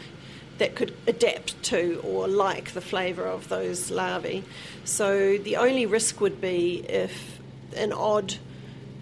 that 0.57 0.75
could 0.75 0.95
adapt 1.07 1.61
to 1.63 2.01
or 2.03 2.27
like 2.27 2.71
the 2.71 2.81
flavour 2.81 3.25
of 3.25 3.49
those 3.49 3.91
larvae. 3.91 4.43
So 4.83 5.37
the 5.37 5.57
only 5.57 5.85
risk 5.85 6.21
would 6.21 6.39
be 6.39 6.85
if 6.87 7.39
an 7.75 7.91
odd 7.91 8.35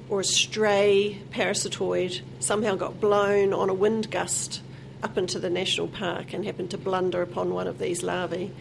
or 0.10 0.22
a 0.22 0.24
stray 0.24 1.22
parasitoid 1.32 2.22
somehow 2.40 2.76
got 2.76 3.00
blown 3.00 3.54
on 3.54 3.70
a 3.70 3.74
wind 3.74 4.10
gust 4.12 4.62
up 5.04 5.18
into 5.18 5.40
the 5.40 5.50
national 5.50 5.88
park 5.88 6.34
and 6.34 6.46
happened 6.46 6.72
to 6.72 6.78
blunder 6.78 7.22
upon 7.22 7.54
one 7.54 7.68
of 7.68 7.78
these 7.78 8.04
larvae. 8.04 8.52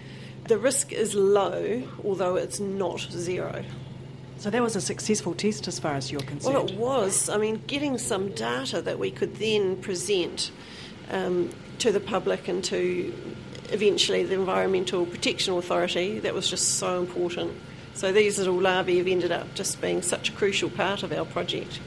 The 0.46 0.58
risk 0.58 0.92
is 0.92 1.14
low, 1.14 1.82
although 2.04 2.36
it's 2.36 2.60
not 2.60 3.00
zero. 3.00 3.64
So, 4.38 4.50
that 4.50 4.60
was 4.60 4.74
a 4.74 4.80
successful 4.80 5.34
test 5.34 5.68
as 5.68 5.78
far 5.78 5.94
as 5.94 6.10
you're 6.10 6.20
concerned. 6.20 6.54
Well, 6.54 6.68
it 6.68 6.74
was. 6.74 7.28
I 7.28 7.38
mean, 7.38 7.62
getting 7.68 7.96
some 7.96 8.30
data 8.30 8.82
that 8.82 8.98
we 8.98 9.12
could 9.12 9.36
then 9.36 9.76
present 9.76 10.50
um, 11.10 11.50
to 11.78 11.92
the 11.92 12.00
public 12.00 12.48
and 12.48 12.64
to 12.64 13.14
eventually 13.70 14.24
the 14.24 14.34
Environmental 14.34 15.06
Protection 15.06 15.54
Authority, 15.54 16.18
that 16.20 16.34
was 16.34 16.48
just 16.48 16.76
so 16.76 17.00
important. 17.00 17.52
So 17.94 18.12
these 18.12 18.38
little 18.38 18.60
larvae 18.60 18.98
have 18.98 19.06
ended 19.06 19.32
up 19.32 19.54
just 19.54 19.80
being 19.80 20.02
such 20.02 20.30
a 20.30 20.32
crucial 20.32 20.70
part 20.70 21.02
of 21.02 21.12
our 21.12 21.24
project. 21.24 21.80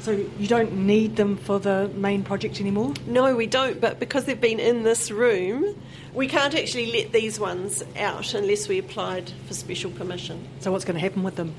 So, 0.00 0.12
you 0.12 0.46
don't 0.46 0.72
need 0.72 1.16
them 1.16 1.36
for 1.36 1.58
the 1.58 1.90
main 1.94 2.22
project 2.22 2.60
anymore? 2.60 2.94
No, 3.06 3.34
we 3.34 3.46
don't, 3.46 3.80
but 3.80 3.98
because 3.98 4.24
they've 4.24 4.40
been 4.40 4.60
in 4.60 4.84
this 4.84 5.10
room, 5.10 5.74
we 6.14 6.26
can't 6.26 6.54
actually 6.54 6.92
let 6.92 7.12
these 7.12 7.38
ones 7.38 7.82
out 7.96 8.34
unless 8.34 8.68
we 8.68 8.78
applied 8.78 9.32
for 9.46 9.54
special 9.54 9.90
permission. 9.90 10.46
So, 10.60 10.72
what's 10.72 10.84
going 10.84 10.94
to 10.94 11.00
happen 11.00 11.22
with 11.22 11.36
them? 11.36 11.54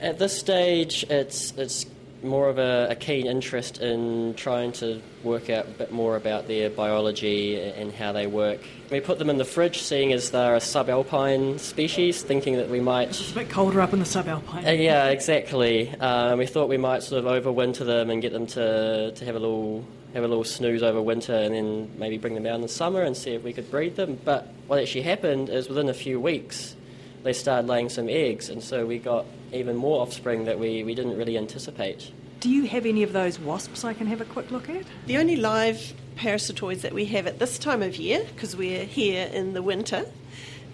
At 0.00 0.18
this 0.18 0.38
stage, 0.38 1.04
it's 1.10 1.52
it's 1.52 1.86
more 2.22 2.48
of 2.48 2.58
a, 2.58 2.88
a 2.90 2.94
keen 2.94 3.26
interest 3.26 3.78
in 3.78 4.34
trying 4.34 4.72
to 4.72 5.00
work 5.22 5.50
out 5.50 5.66
a 5.66 5.70
bit 5.70 5.92
more 5.92 6.16
about 6.16 6.48
their 6.48 6.70
biology 6.70 7.60
and 7.60 7.92
how 7.92 8.12
they 8.12 8.26
work. 8.26 8.60
We 8.90 9.00
put 9.00 9.18
them 9.18 9.30
in 9.30 9.38
the 9.38 9.44
fridge, 9.44 9.82
seeing 9.82 10.12
as 10.12 10.30
they're 10.30 10.56
a 10.56 10.60
subalpine 10.60 11.58
species, 11.58 12.22
thinking 12.22 12.56
that 12.56 12.68
we 12.68 12.80
might 12.80 13.08
It's 13.08 13.30
a 13.32 13.34
bit 13.34 13.50
colder 13.50 13.80
up 13.80 13.92
in 13.92 13.98
the 13.98 14.04
subalpine. 14.04 14.66
Uh, 14.66 14.70
yeah, 14.72 15.06
exactly. 15.06 15.90
Um, 15.98 16.38
we 16.38 16.46
thought 16.46 16.68
we 16.68 16.78
might 16.78 17.02
sort 17.02 17.24
of 17.24 17.30
overwinter 17.30 17.86
them 17.86 18.10
and 18.10 18.20
get 18.20 18.32
them 18.32 18.46
to, 18.48 19.12
to 19.12 19.24
have 19.24 19.36
a 19.36 19.38
little 19.38 19.84
have 20.14 20.24
a 20.24 20.28
little 20.28 20.44
snooze 20.44 20.82
over 20.82 21.00
winter, 21.00 21.34
and 21.34 21.54
then 21.54 21.90
maybe 21.98 22.18
bring 22.18 22.34
them 22.34 22.46
out 22.46 22.56
in 22.56 22.62
the 22.62 22.68
summer 22.68 23.02
and 23.02 23.16
see 23.16 23.32
if 23.32 23.42
we 23.42 23.52
could 23.52 23.70
breed 23.70 23.96
them. 23.96 24.18
But 24.24 24.48
what 24.66 24.80
actually 24.80 25.02
happened 25.02 25.48
is 25.48 25.68
within 25.68 25.88
a 25.88 25.94
few 25.94 26.20
weeks, 26.20 26.74
they 27.22 27.32
started 27.32 27.68
laying 27.68 27.88
some 27.88 28.08
eggs, 28.08 28.48
and 28.48 28.62
so 28.62 28.86
we 28.86 28.98
got 28.98 29.26
even 29.52 29.76
more 29.76 30.00
offspring 30.00 30.44
that 30.46 30.58
we, 30.58 30.84
we 30.84 30.94
didn't 30.94 31.16
really 31.16 31.36
anticipate. 31.36 32.12
Do 32.40 32.48
you 32.48 32.64
have 32.64 32.86
any 32.86 33.02
of 33.02 33.12
those 33.12 33.38
wasps 33.38 33.84
I 33.84 33.92
can 33.92 34.06
have 34.06 34.20
a 34.20 34.24
quick 34.24 34.50
look 34.50 34.68
at? 34.70 34.84
The 35.06 35.18
only 35.18 35.36
live 35.36 35.92
parasitoids 36.16 36.80
that 36.80 36.94
we 36.94 37.04
have 37.06 37.26
at 37.26 37.38
this 37.38 37.58
time 37.58 37.82
of 37.82 37.96
year, 37.96 38.24
because 38.34 38.56
we're 38.56 38.84
here 38.84 39.28
in 39.32 39.52
the 39.52 39.62
winter, 39.62 40.06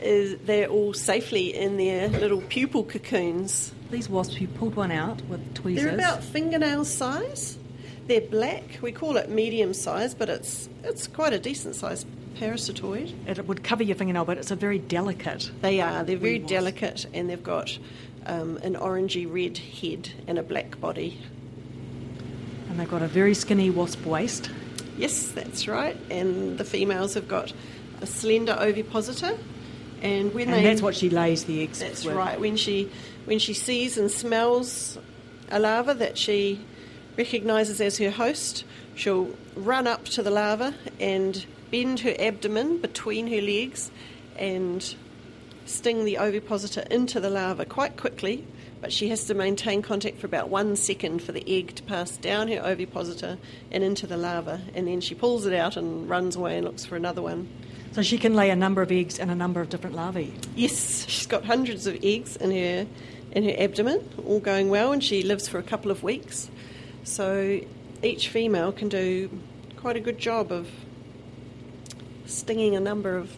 is 0.01 0.39
they're 0.45 0.69
all 0.69 0.95
safely 0.95 1.55
in 1.55 1.77
their 1.77 2.09
little 2.09 2.41
pupal 2.43 2.89
cocoons. 2.89 3.73
These 3.91 4.09
wasps, 4.09 4.41
you 4.41 4.49
pulled 4.49 4.77
one 4.77 4.93
out 4.93 5.23
with 5.23 5.55
tweezers. 5.55 5.85
They're 5.85 5.95
about 5.95 6.23
fingernail 6.23 6.85
size. 6.85 7.59
They're 8.07 8.21
black. 8.21 8.79
We 8.83 8.93
call 8.93 9.17
it 9.17 9.29
medium 9.31 9.75
size, 9.75 10.15
but 10.15 10.29
it's 10.29 10.69
it's 10.85 11.07
quite 11.07 11.33
a 11.33 11.39
decent 11.39 11.75
size 11.75 12.07
parasitoid. 12.37 13.13
It 13.27 13.47
would 13.47 13.65
cover 13.65 13.83
your 13.83 13.97
fingernail, 13.97 14.25
but 14.25 14.39
it's 14.39 14.51
a 14.51 14.57
very 14.57 14.79
delicate. 14.79 15.51
They 15.63 15.81
are. 15.81 16.05
They're 16.05 16.17
very 16.17 16.39
delicate, 16.39 17.07
and 17.15 17.29
they've 17.29 17.43
got 17.43 17.79
um, 18.27 18.59
an 18.59 18.75
orangey 18.75 19.31
red 19.31 19.59
head 19.59 20.11
and 20.27 20.39
a 20.39 20.43
black 20.43 20.79
body. 20.81 21.19
And 22.69 22.79
they've 22.79 22.91
got 22.91 23.03
a 23.03 23.09
very 23.09 23.35
skinny 23.35 23.71
wasp 23.71 24.05
waist. 24.05 24.51
Yes, 24.99 25.29
that's 25.29 25.67
right. 25.67 25.97
And 26.11 26.59
the 26.59 26.65
females 26.65 27.15
have 27.15 27.29
got 27.29 27.53
a 28.01 28.07
slender 28.07 28.53
ovipositor, 28.59 29.37
and 30.03 30.35
when 30.35 30.49
And 30.49 30.55
they 30.59 30.63
that's 30.63 30.83
what 30.83 30.95
she 30.95 31.11
lays 31.11 31.45
the 31.45 31.63
eggs 31.63 31.81
That's 31.81 32.05
with. 32.05 32.15
right. 32.15 32.39
When 32.39 32.57
she 32.57 32.91
when 33.25 33.39
she 33.39 33.55
sees 33.55 33.99
and 33.99 34.11
smells 34.11 34.99
a 35.51 35.59
larva 35.59 35.95
that 35.95 36.19
she 36.19 36.61
recognises 37.17 37.81
as 37.81 37.99
her 37.99 38.11
host, 38.11 38.65
she'll 38.95 39.35
run 39.55 39.87
up 39.87 40.05
to 40.05 40.23
the 40.23 40.31
larva 40.31 40.75
and 41.01 41.47
bend 41.71 42.01
her 42.01 42.15
abdomen 42.19 42.79
between 42.79 43.27
her 43.29 43.41
legs 43.41 43.91
and 44.37 44.95
sting 45.65 46.05
the 46.05 46.19
ovipositor 46.19 46.83
into 46.91 47.21
the 47.21 47.31
larva 47.31 47.65
quite 47.65 47.97
quickly. 47.97 48.47
But 48.81 48.93
she 48.93 49.09
has 49.09 49.25
to 49.25 49.35
maintain 49.35 49.81
contact 49.83 50.19
for 50.19 50.27
about 50.27 50.51
one 50.51 50.77
second 50.77 51.23
for 51.23 51.33
the 51.33 51.43
egg 51.47 51.75
to 51.77 51.83
pass 51.83 52.17
down 52.19 52.49
her 52.49 52.61
ovipositor 52.61 53.39
and 53.73 53.83
into 53.83 54.07
the 54.07 54.19
larva, 54.19 54.61
and 54.75 54.87
then 54.87 55.01
she 55.01 55.15
pulls 55.15 55.47
it 55.47 55.55
out 55.55 55.77
and 55.77 56.09
runs 56.09 56.37
away 56.37 56.59
and 56.59 56.67
looks 56.67 56.85
for 56.85 56.95
another 56.95 57.23
one. 57.23 57.49
So 57.93 58.03
she 58.03 58.19
can 58.19 58.35
lay 58.35 58.51
a 58.51 58.57
number 58.57 58.83
of 58.83 58.93
eggs 58.93 59.19
and 59.19 59.31
a 59.31 59.35
number 59.35 59.63
of 59.63 59.71
different 59.71 59.97
larvae. 59.97 60.35
Yes, 60.55 61.07
she's 61.09 61.27
got 61.27 61.47
hundreds 61.47 61.87
of 61.87 61.99
eggs 62.05 62.37
in 62.37 62.51
her 62.51 62.87
in 63.33 63.45
her 63.45 63.55
abdomen, 63.59 64.07
all 64.27 64.41
going 64.41 64.69
well, 64.69 64.93
and 64.93 65.03
she 65.03 65.23
lives 65.23 65.49
for 65.49 65.59
a 65.59 65.63
couple 65.63 65.91
of 65.91 66.03
weeks. 66.03 66.51
So 67.07 67.61
each 68.03 68.29
female 68.29 68.73
can 68.73 68.89
do 68.89 69.31
quite 69.77 69.97
a 69.97 70.01
good 70.01 70.19
job 70.19 70.51
of 70.51 70.69
stinging 72.27 72.75
a 72.75 72.81
number 72.81 73.17
of 73.17 73.35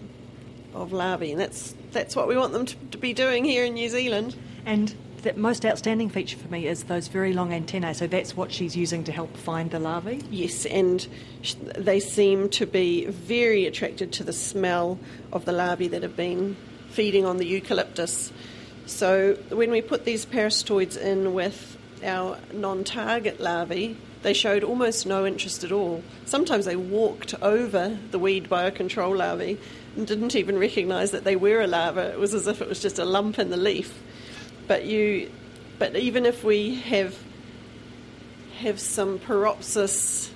of 0.74 0.92
larvae, 0.92 1.32
and 1.32 1.40
that's 1.40 1.74
that's 1.92 2.16
what 2.16 2.28
we 2.28 2.36
want 2.36 2.52
them 2.52 2.66
to, 2.66 2.76
to 2.92 2.98
be 2.98 3.12
doing 3.12 3.44
here 3.44 3.64
in 3.64 3.74
New 3.74 3.88
Zealand. 3.88 4.36
And 4.64 4.94
the 5.22 5.34
most 5.34 5.66
outstanding 5.66 6.08
feature 6.08 6.38
for 6.38 6.48
me 6.48 6.66
is 6.66 6.84
those 6.84 7.08
very 7.08 7.32
long 7.32 7.52
antennae. 7.52 7.92
So 7.94 8.06
that's 8.06 8.36
what 8.36 8.52
she's 8.52 8.76
using 8.76 9.04
to 9.04 9.12
help 9.12 9.36
find 9.36 9.70
the 9.70 9.78
larvae. 9.78 10.22
Yes, 10.30 10.64
and 10.66 11.06
sh- 11.42 11.54
they 11.76 12.00
seem 12.00 12.48
to 12.50 12.66
be 12.66 13.06
very 13.06 13.66
attracted 13.66 14.12
to 14.12 14.24
the 14.24 14.32
smell 14.32 14.98
of 15.32 15.44
the 15.44 15.52
larvae 15.52 15.88
that 15.88 16.02
have 16.02 16.16
been 16.16 16.56
feeding 16.90 17.26
on 17.26 17.36
the 17.36 17.46
eucalyptus. 17.46 18.32
So 18.86 19.34
when 19.50 19.70
we 19.70 19.82
put 19.82 20.04
these 20.04 20.24
parasitoids 20.24 20.96
in 20.96 21.34
with 21.34 21.77
our 22.02 22.38
non-target 22.52 23.40
larvae, 23.40 23.96
they 24.22 24.34
showed 24.34 24.64
almost 24.64 25.06
no 25.06 25.26
interest 25.26 25.64
at 25.64 25.72
all. 25.72 26.02
Sometimes 26.24 26.64
they 26.64 26.76
walked 26.76 27.34
over 27.40 27.98
the 28.10 28.18
weed 28.18 28.48
biocontrol 28.48 29.16
larvae 29.16 29.58
and 29.96 30.06
didn't 30.06 30.34
even 30.34 30.58
recognise 30.58 31.12
that 31.12 31.24
they 31.24 31.36
were 31.36 31.60
a 31.60 31.66
larva. 31.66 32.12
It 32.12 32.18
was 32.18 32.34
as 32.34 32.46
if 32.46 32.60
it 32.60 32.68
was 32.68 32.80
just 32.80 32.98
a 32.98 33.04
lump 33.04 33.38
in 33.38 33.50
the 33.50 33.56
leaf. 33.56 33.96
But 34.66 34.84
you, 34.84 35.30
but 35.78 35.96
even 35.96 36.26
if 36.26 36.44
we 36.44 36.76
have 36.76 37.16
have 38.58 38.80
some 38.80 39.20
Paropsis, 39.20 40.30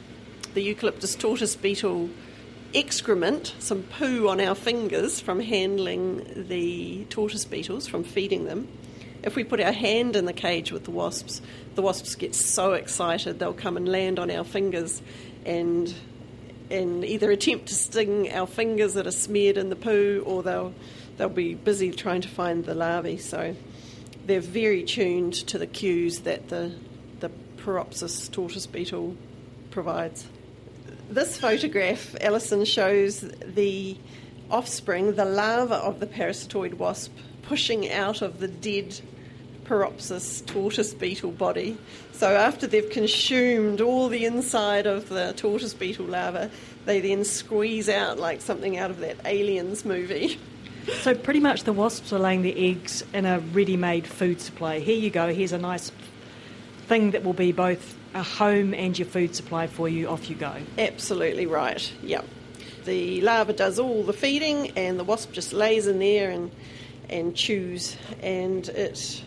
the 0.54 0.62
eucalyptus 0.62 1.16
tortoise 1.16 1.57
beetle 1.57 2.09
excrement, 2.73 3.54
some 3.59 3.83
poo 3.83 4.28
on 4.28 4.40
our 4.40 4.54
fingers 4.54 5.21
from 5.21 5.40
handling 5.40 6.47
the 6.49 7.04
tortoise 7.11 7.45
beetles, 7.45 7.88
from 7.88 8.04
feeding 8.04 8.45
them. 8.45 8.69
If 9.23 9.37
we 9.37 9.45
put 9.45 9.61
our 9.61 9.73
hand 9.73 10.17
in 10.17 10.25
the 10.25 10.33
cage 10.33 10.73
with 10.73 10.85
the 10.85 10.91
wasps, 10.91 11.41
the 11.75 11.83
wasps 11.83 12.17
get 12.17 12.35
so 12.35 12.73
excited 12.73 13.38
they'll 13.38 13.52
come 13.52 13.76
and 13.76 13.88
land 13.88 14.19
on 14.19 14.31
our 14.31 14.45
fingers 14.45 15.00
and 15.45 15.93
and 16.71 17.05
either 17.05 17.31
attempt 17.31 17.67
to 17.67 17.75
sting 17.75 18.33
our 18.33 18.47
fingers 18.47 18.95
that 18.95 19.07
are 19.07 19.12
smeared 19.12 19.59
in 19.59 19.69
the 19.69 19.76
poo 19.76 20.23
or 20.26 20.43
they'll 20.43 20.75
they'll 21.17 21.29
be 21.29 21.55
busy 21.55 21.93
trying 21.93 22.23
to 22.23 22.29
find 22.29 22.64
the 22.64 22.75
larvae. 22.75 23.19
So 23.19 23.55
they're 24.26 24.41
very 24.41 24.83
tuned 24.83 25.35
to 25.49 25.59
the 25.59 25.67
cues 25.67 26.21
that 26.21 26.49
the 26.49 26.73
the 27.21 27.31
Paropsis 27.59 28.31
tortoise 28.31 28.67
beetle 28.67 29.17
provides. 29.71 30.26
This 31.09 31.38
photograph, 31.38 32.17
Alison, 32.21 32.64
shows 32.64 33.21
the 33.21 33.97
offspring, 34.50 35.14
the 35.14 35.25
larva 35.25 35.76
of 35.76 36.00
the 36.00 36.07
parasitoid 36.07 36.75
wasp, 36.75 37.12
pushing 37.43 37.91
out 37.91 38.23
of 38.23 38.41
the 38.41 38.49
dead 38.49 39.00
Paropsis 39.73 40.45
tortoise 40.45 40.93
beetle 40.93 41.31
body. 41.31 41.79
So 42.12 42.37
after 42.37 42.67
they've 42.67 42.91
consumed 42.91 43.81
all 43.81 44.11
the 44.11 44.26
inside 44.26 44.87
of 44.87 45.09
the 45.09 45.33
tortoise 45.35 45.73
beetle 45.73 46.05
larva, 46.05 46.50
they 46.85 47.00
then 47.00 47.25
squeeze 47.25 47.88
out 47.88 48.19
like 48.19 48.43
something 48.43 48.76
out 48.76 48.91
of 48.91 48.99
that 48.99 49.17
Aliens 49.25 49.87
movie. 49.87 50.38
So 51.00 51.14
pretty 51.14 51.41
much 51.41 51.64
the 51.64 51.73
wasps 51.73 52.12
are 52.12 52.19
laying 52.19 52.43
their 52.43 52.52
eggs 52.55 53.02
in 53.14 53.25
a 53.25 53.38
ready-made 53.38 54.07
food 54.07 54.43
supply. 54.43 54.81
Here 54.81 54.99
you 54.99 55.09
go. 55.09 55.33
Here's 55.33 55.52
a 55.52 55.59
nice 55.59 55.91
thing 56.87 57.12
that 57.12 57.25
will 57.25 57.33
be 57.33 57.52
both 57.52 57.97
a 58.12 58.23
home 58.23 58.75
and 58.75 58.99
your 58.99 59.09
food 59.09 59.35
supply 59.35 59.69
for 59.69 59.88
you. 59.88 60.07
Off 60.07 60.29
you 60.29 60.37
go. 60.37 60.52
Absolutely 60.76 61.47
right. 61.47 61.91
Yep. 62.02 62.26
The 62.85 63.23
larva 63.23 63.55
does 63.55 63.79
all 63.79 64.02
the 64.02 64.12
feeding, 64.12 64.73
and 64.76 64.99
the 64.99 65.05
wasp 65.05 65.33
just 65.33 65.55
lays 65.55 65.87
in 65.87 65.99
there 65.99 66.31
and 66.31 66.50
and 67.09 67.35
chews, 67.37 67.97
and 68.23 68.69
it 68.71 69.23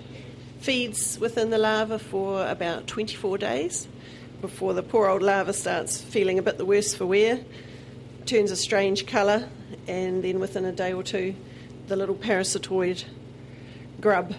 feeds 0.65 1.19
within 1.19 1.51
the 1.51 1.59
larva 1.59 1.99
for 1.99 2.43
about 2.47 2.87
24 2.87 3.37
days 3.37 3.87
before 4.41 4.73
the 4.73 4.81
poor 4.81 5.07
old 5.07 5.21
larva 5.21 5.53
starts 5.53 6.01
feeling 6.01 6.39
a 6.39 6.41
bit 6.41 6.57
the 6.57 6.65
worse 6.65 6.95
for 6.95 7.05
wear, 7.05 7.39
turns 8.25 8.49
a 8.49 8.55
strange 8.55 9.05
colour, 9.05 9.47
and 9.87 10.23
then 10.23 10.39
within 10.39 10.65
a 10.65 10.71
day 10.71 10.91
or 10.91 11.03
two, 11.03 11.35
the 11.85 11.95
little 11.95 12.15
parasitoid 12.15 13.03
grub 14.01 14.33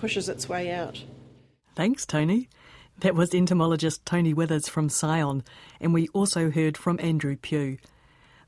pushes 0.00 0.28
its 0.28 0.50
way 0.50 0.70
out. 0.70 1.02
Thanks, 1.74 2.04
Tony. 2.04 2.50
That 2.98 3.14
was 3.14 3.32
entomologist 3.32 4.04
Tony 4.04 4.34
Withers 4.34 4.68
from 4.68 4.90
Scion, 4.90 5.44
and 5.80 5.94
we 5.94 6.08
also 6.08 6.50
heard 6.50 6.76
from 6.76 7.00
Andrew 7.00 7.36
Pugh. 7.36 7.78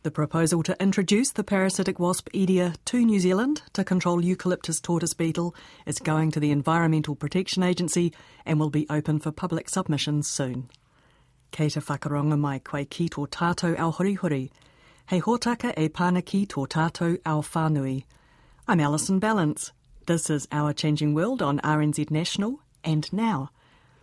The 0.06 0.12
proposal 0.12 0.62
to 0.62 0.80
introduce 0.80 1.32
the 1.32 1.42
parasitic 1.42 1.98
wasp 1.98 2.28
Eadya 2.32 2.76
to 2.84 3.04
New 3.04 3.18
Zealand 3.18 3.62
to 3.72 3.82
control 3.82 4.24
eucalyptus 4.24 4.80
tortoise 4.80 5.14
beetle 5.14 5.52
is 5.84 5.98
going 5.98 6.30
to 6.30 6.38
the 6.38 6.52
Environmental 6.52 7.16
Protection 7.16 7.64
Agency 7.64 8.12
and 8.44 8.60
will 8.60 8.70
be 8.70 8.86
open 8.88 9.18
for 9.18 9.32
public 9.32 9.68
submissions 9.68 10.28
soon. 10.28 10.70
Kei 11.50 11.68
te 11.68 11.80
whakaronga 11.80 12.38
mai 12.38 12.60
koe 12.60 12.84
ki 12.84 13.08
tō 13.08 13.26
tātou 13.26 13.76
ao 13.76 13.90
horihori. 13.90 14.50
Hei 15.08 15.20
hōtaka 15.20 15.74
e 15.76 15.88
pāna 15.88 16.24
ki 16.24 16.46
tō 16.46 16.68
tātou 16.68 17.18
ao 17.26 17.40
whānui. 17.40 18.04
I'm 18.68 18.78
Alison 18.78 19.18
Ballance. 19.18 19.72
This 20.06 20.30
is 20.30 20.46
Our 20.52 20.72
Changing 20.72 21.14
World 21.14 21.42
on 21.42 21.58
RNZ 21.64 22.12
National, 22.12 22.60
and 22.84 23.12
now 23.12 23.50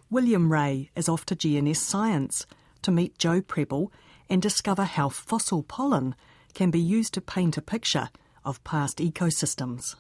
William 0.10 0.52
Ray 0.52 0.90
is 0.98 1.08
off 1.08 1.26
to 1.28 1.36
GNS 1.38 1.78
Science 1.78 2.46
to 2.82 2.92
meet 2.92 3.18
Joe 3.18 3.42
Prebble 3.42 3.90
and 4.34 4.42
discover 4.42 4.84
how 4.84 5.10
fossil 5.10 5.62
pollen 5.62 6.16
can 6.56 6.72
be 6.72 6.80
used 6.80 7.14
to 7.14 7.22
paint 7.22 7.56
a 7.56 7.62
picture 7.62 8.10
of 8.44 8.64
past 8.64 8.98
ecosystems. 8.98 9.96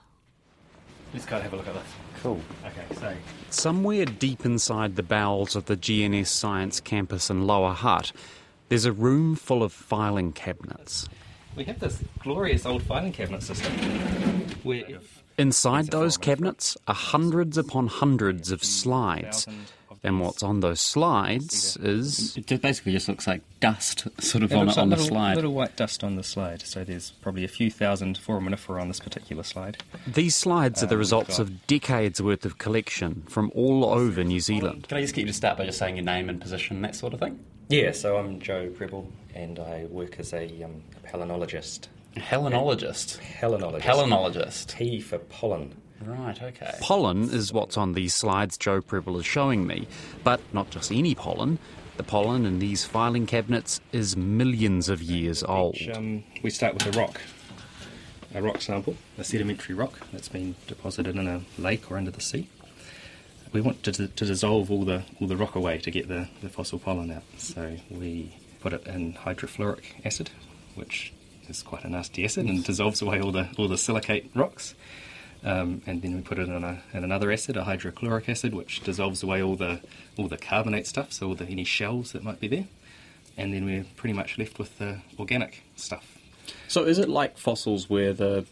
Let's 1.13 1.27
go 1.27 1.39
have 1.39 1.53
a 1.53 1.55
look 1.55 1.67
at 1.67 1.75
this. 1.75 1.83
Cool. 2.23 2.41
Okay, 2.65 2.95
so 2.99 3.15
Somewhere 3.51 4.05
deep 4.05 4.43
inside 4.43 4.95
the 4.95 5.03
bowels 5.03 5.55
of 5.55 5.65
the 5.65 5.77
GNS 5.77 6.25
Science 6.25 6.79
campus 6.79 7.29
in 7.29 7.45
Lower 7.45 7.73
Hutt, 7.73 8.11
there's 8.69 8.85
a 8.85 8.91
room 8.91 9.35
full 9.35 9.61
of 9.61 9.71
filing 9.71 10.33
cabinets. 10.33 11.07
we 11.55 11.63
have 11.65 11.79
this 11.79 11.99
glorious 12.17 12.65
old 12.65 12.81
filing 12.81 13.11
cabinet 13.11 13.43
system 13.43 13.71
where 14.63 14.83
Inside 15.37 15.87
those 15.87 16.17
cabinets 16.17 16.75
are 16.87 16.95
hundreds 16.95 17.57
upon 17.57 17.87
hundreds 17.87 18.51
of 18.51 18.63
slides. 18.63 19.47
And 20.05 20.19
what's 20.19 20.43
on 20.43 20.59
those 20.59 20.81
slides 20.81 21.77
is 21.77 22.35
It 22.35 22.61
basically 22.61 22.91
just 22.91 23.07
looks 23.07 23.25
like 23.25 23.41
dust, 23.61 24.05
sort 24.21 24.43
of 24.43 24.51
It 24.51 24.55
on, 24.57 24.65
looks 24.65 24.77
on 24.77 24.89
like 24.89 24.97
the 24.97 25.03
little, 25.03 25.15
slide. 25.15 25.35
little 25.35 25.53
white 25.53 25.75
dust 25.77 26.03
on 26.03 26.15
the 26.17 26.23
slide. 26.23 26.61
So 26.63 26.83
there's 26.83 27.11
probably 27.11 27.45
a 27.45 27.47
few 27.47 27.71
thousand 27.71 28.19
foraminifera 28.19 28.81
on 28.81 28.89
this 28.89 28.99
particular 28.99 29.43
slide. 29.43 29.77
these 30.05 30.35
slides 30.35 30.83
are 30.83 30.87
the 30.87 30.95
Um, 30.95 30.99
results 30.99 31.39
of 31.39 31.65
decades 31.67 32.21
worth 32.21 32.43
of 32.43 32.57
collection 32.57 33.23
from 33.29 33.49
all 33.55 33.85
over 33.85 34.23
New 34.25 34.41
Zealand. 34.41 34.87
Can 34.89 34.97
I 34.97 35.01
just 35.01 35.13
get 35.13 35.21
you 35.21 35.27
to 35.27 35.33
start 35.33 35.57
by 35.57 35.65
just 35.65 35.79
saying 35.79 35.95
your 35.95 36.05
name 36.05 36.27
and 36.29 36.41
position, 36.41 36.81
that 36.81 36.95
sort 36.95 37.13
of 37.13 37.19
thing? 37.21 37.39
Yeah, 37.69 37.93
so 37.93 38.17
I'm 38.17 38.41
Joe 38.41 38.69
Prebble, 38.75 39.09
and 39.33 39.57
I 39.57 39.85
work 39.89 40.19
as 40.19 40.33
a 40.33 40.63
um, 40.63 40.83
palynologist. 41.07 41.87
Helenologist. 42.17 43.19
Helenologist. 43.19 43.79
Helenologist. 43.81 44.75
P 44.77 44.99
for 44.99 45.17
pollen. 45.17 45.73
Right, 46.05 46.41
okay. 46.41 46.75
Pollen 46.81 47.23
is 47.23 47.53
what's 47.53 47.77
on 47.77 47.93
these 47.93 48.15
slides 48.15 48.57
Joe 48.57 48.81
Prebble 48.81 49.19
is 49.19 49.25
showing 49.25 49.65
me, 49.65 49.87
but 50.23 50.41
not 50.53 50.69
just 50.69 50.91
any 50.91 51.15
pollen. 51.15 51.59
The 51.97 52.03
pollen 52.03 52.45
in 52.45 52.59
these 52.59 52.85
filing 52.85 53.27
cabinets 53.27 53.79
is 53.91 54.17
millions 54.17 54.89
of 54.89 55.01
years 55.01 55.43
old. 55.43 55.75
Each, 55.75 55.89
um, 55.89 56.23
we 56.41 56.49
start 56.49 56.73
with 56.73 56.95
a 56.95 56.99
rock, 56.99 57.21
a 58.33 58.41
rock 58.41 58.61
sample, 58.61 58.95
a 59.17 59.23
sedimentary 59.23 59.75
rock 59.75 59.99
that's 60.11 60.29
been 60.29 60.55
deposited 60.67 61.15
in 61.15 61.27
a 61.27 61.41
lake 61.57 61.91
or 61.91 61.97
under 61.97 62.11
the 62.11 62.21
sea. 62.21 62.49
We 63.51 63.61
want 63.61 63.83
to, 63.83 63.91
to 63.91 64.25
dissolve 64.25 64.71
all 64.71 64.83
the 64.83 65.03
all 65.21 65.27
the 65.27 65.37
rock 65.37 65.53
away 65.53 65.77
to 65.77 65.91
get 65.91 66.07
the, 66.07 66.27
the 66.41 66.49
fossil 66.49 66.79
pollen 66.79 67.11
out. 67.11 67.23
So 67.37 67.77
we 67.91 68.35
put 68.59 68.73
it 68.73 68.87
in 68.87 69.13
hydrofluoric 69.13 70.03
acid, 70.03 70.31
which 70.73 71.13
is 71.47 71.61
quite 71.61 71.83
a 71.83 71.89
nasty 71.89 72.25
acid 72.25 72.47
and 72.47 72.63
dissolves 72.63 73.01
away 73.03 73.21
all 73.21 73.31
the 73.31 73.49
all 73.57 73.67
the 73.67 73.77
silicate 73.77 74.31
rocks. 74.33 74.73
Um, 75.45 75.81
and 75.85 76.01
then 76.01 76.15
we 76.15 76.21
put 76.21 76.39
it 76.39 76.47
in, 76.47 76.63
a, 76.63 76.81
in 76.93 77.03
another 77.03 77.31
acid, 77.31 77.57
a 77.57 77.65
hydrochloric 77.65 78.29
acid, 78.29 78.55
which 78.55 78.81
dissolves 78.81 79.23
away 79.23 79.43
all 79.43 79.55
the 79.55 79.81
all 80.17 80.27
the 80.27 80.37
carbonate 80.37 80.87
stuff, 80.87 81.11
so 81.11 81.27
all 81.27 81.35
the 81.35 81.45
any 81.45 81.65
shells 81.65 82.13
that 82.13 82.23
might 82.23 82.39
be 82.39 82.47
there. 82.47 82.67
And 83.35 83.53
then 83.53 83.65
we're 83.65 83.85
pretty 83.97 84.13
much 84.13 84.37
left 84.37 84.57
with 84.57 84.77
the 84.77 85.01
organic 85.19 85.63
stuff. 85.75 86.17
So 86.67 86.83
is 86.83 86.97
it 86.97 87.09
like 87.09 87.37
fossils 87.37 87.89
where 87.89 88.13
the 88.13 88.45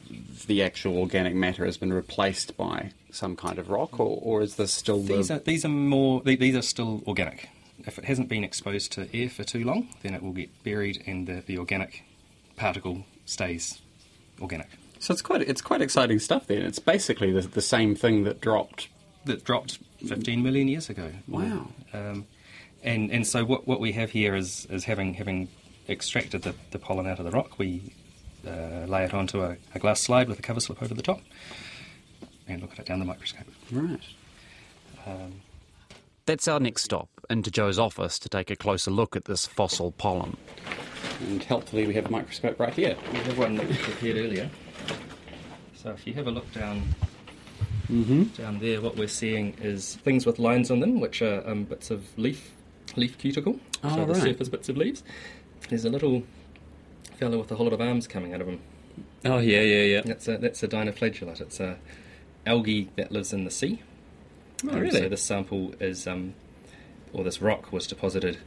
the 0.47 0.61
actual 0.63 0.97
organic 0.97 1.33
matter 1.33 1.65
has 1.65 1.77
been 1.77 1.93
replaced 1.93 2.57
by 2.57 2.91
some 3.11 3.35
kind 3.35 3.57
of 3.57 3.69
rock, 3.69 3.99
or, 3.99 4.19
or 4.21 4.41
is 4.41 4.55
this 4.55 4.73
still 4.73 5.01
These 5.01 5.29
the... 5.29 5.35
are 5.35 5.39
these 5.39 5.63
are 5.63 5.69
more 5.69 6.21
the- 6.21 6.35
these 6.35 6.55
are 6.55 6.61
still 6.61 7.03
organic. 7.07 7.49
If 7.85 7.97
it 7.97 8.05
hasn't 8.05 8.29
been 8.29 8.43
exposed 8.43 8.91
to 8.93 9.07
air 9.13 9.29
for 9.29 9.43
too 9.43 9.63
long, 9.63 9.89
then 10.03 10.13
it 10.13 10.21
will 10.21 10.33
get 10.33 10.63
buried, 10.63 11.03
and 11.07 11.27
the, 11.27 11.41
the 11.45 11.57
organic 11.57 12.03
particle 12.55 13.05
stays 13.25 13.81
organic. 14.39 14.67
So 15.01 15.11
it's 15.11 15.23
quite 15.23 15.41
it's 15.41 15.61
quite 15.61 15.81
exciting 15.81 16.19
stuff 16.19 16.45
then. 16.45 16.61
It's 16.61 16.77
basically 16.77 17.31
the, 17.31 17.41
the 17.41 17.61
same 17.61 17.95
thing 17.95 18.23
that 18.23 18.39
dropped. 18.39 18.87
That 19.25 19.43
dropped 19.43 19.79
15 20.07 20.41
million 20.41 20.67
years 20.67 20.89
ago. 20.89 21.11
Wow. 21.27 21.69
Um, 21.91 22.27
and 22.83 23.11
and 23.11 23.25
so 23.25 23.43
what, 23.43 23.67
what 23.67 23.79
we 23.79 23.93
have 23.93 24.11
here 24.11 24.35
is 24.35 24.67
is 24.69 24.83
having 24.83 25.15
having 25.15 25.47
extracted 25.89 26.43
the, 26.43 26.53
the 26.69 26.77
pollen 26.77 27.07
out 27.07 27.17
of 27.17 27.25
the 27.25 27.31
rock, 27.31 27.57
we 27.57 27.93
uh, 28.47 28.85
lay 28.85 29.03
it 29.03 29.13
onto 29.13 29.41
a, 29.41 29.57
a 29.73 29.79
glass 29.79 30.01
slide 30.01 30.29
with 30.29 30.37
a 30.37 30.41
cover 30.43 30.59
slip 30.59 30.83
over 30.83 30.93
the 30.93 31.01
top, 31.01 31.21
and 32.47 32.61
look 32.61 32.73
at 32.73 32.79
it 32.79 32.85
down 32.85 32.99
the 32.99 33.05
microscope. 33.05 33.47
Right. 33.71 34.01
That's 36.27 36.47
our 36.47 36.59
next 36.59 36.83
stop, 36.83 37.09
into 37.29 37.49
Joe's 37.49 37.79
office 37.79 38.19
to 38.19 38.29
take 38.29 38.51
a 38.51 38.55
closer 38.55 38.91
look 38.91 39.15
at 39.15 39.25
this 39.25 39.47
fossil 39.47 39.91
pollen. 39.91 40.37
And 41.21 41.43
helpfully 41.43 41.87
we 41.87 41.95
have 41.95 42.05
a 42.05 42.11
microscope 42.11 42.59
right 42.59 42.73
here. 42.73 42.95
We 43.11 43.17
have 43.19 43.37
one 43.37 43.55
that 43.55 43.67
we 43.67 43.75
prepared 43.75 44.17
earlier. 44.17 44.49
So 45.81 45.91
if 45.91 46.05
you 46.05 46.13
have 46.13 46.27
a 46.27 46.31
look 46.31 46.51
down 46.53 46.83
Mm-hmm. 47.89 48.23
down 48.41 48.59
there, 48.59 48.79
what 48.79 48.95
we're 48.95 49.07
seeing 49.09 49.53
is 49.61 49.95
things 49.97 50.25
with 50.25 50.39
lines 50.39 50.71
on 50.71 50.79
them, 50.79 51.01
which 51.01 51.21
are 51.21 51.45
um, 51.45 51.65
bits 51.65 51.91
of 51.91 52.05
leaf 52.17 52.51
leaf 52.95 53.17
cuticle, 53.17 53.59
Oh, 53.83 53.95
so 53.95 54.05
the 54.05 54.15
surface 54.15 54.47
bits 54.47 54.69
of 54.69 54.77
leaves. 54.77 55.03
There's 55.67 55.83
a 55.83 55.89
little 55.89 56.23
fellow 57.19 57.39
with 57.39 57.51
a 57.51 57.55
whole 57.55 57.65
lot 57.65 57.73
of 57.73 57.81
arms 57.81 58.07
coming 58.07 58.33
out 58.33 58.39
of 58.39 58.47
him. 58.47 58.61
Oh 59.25 59.39
yeah, 59.39 59.59
yeah, 59.61 59.81
yeah. 59.83 60.01
That's 60.05 60.27
a 60.29 60.37
that's 60.37 60.63
a 60.63 60.69
dinoflagellate. 60.69 61.41
It's 61.41 61.59
a 61.59 61.77
algae 62.45 62.89
that 62.95 63.11
lives 63.11 63.33
in 63.33 63.43
the 63.43 63.51
sea. 63.51 63.81
Oh, 64.65 64.69
Um, 64.69 64.79
really? 64.79 64.99
So 65.01 65.09
this 65.09 65.21
sample 65.23 65.73
is, 65.81 66.07
um, 66.07 66.33
or 67.11 67.25
this 67.25 67.41
rock 67.41 67.73
was 67.73 67.87
deposited 67.87 68.37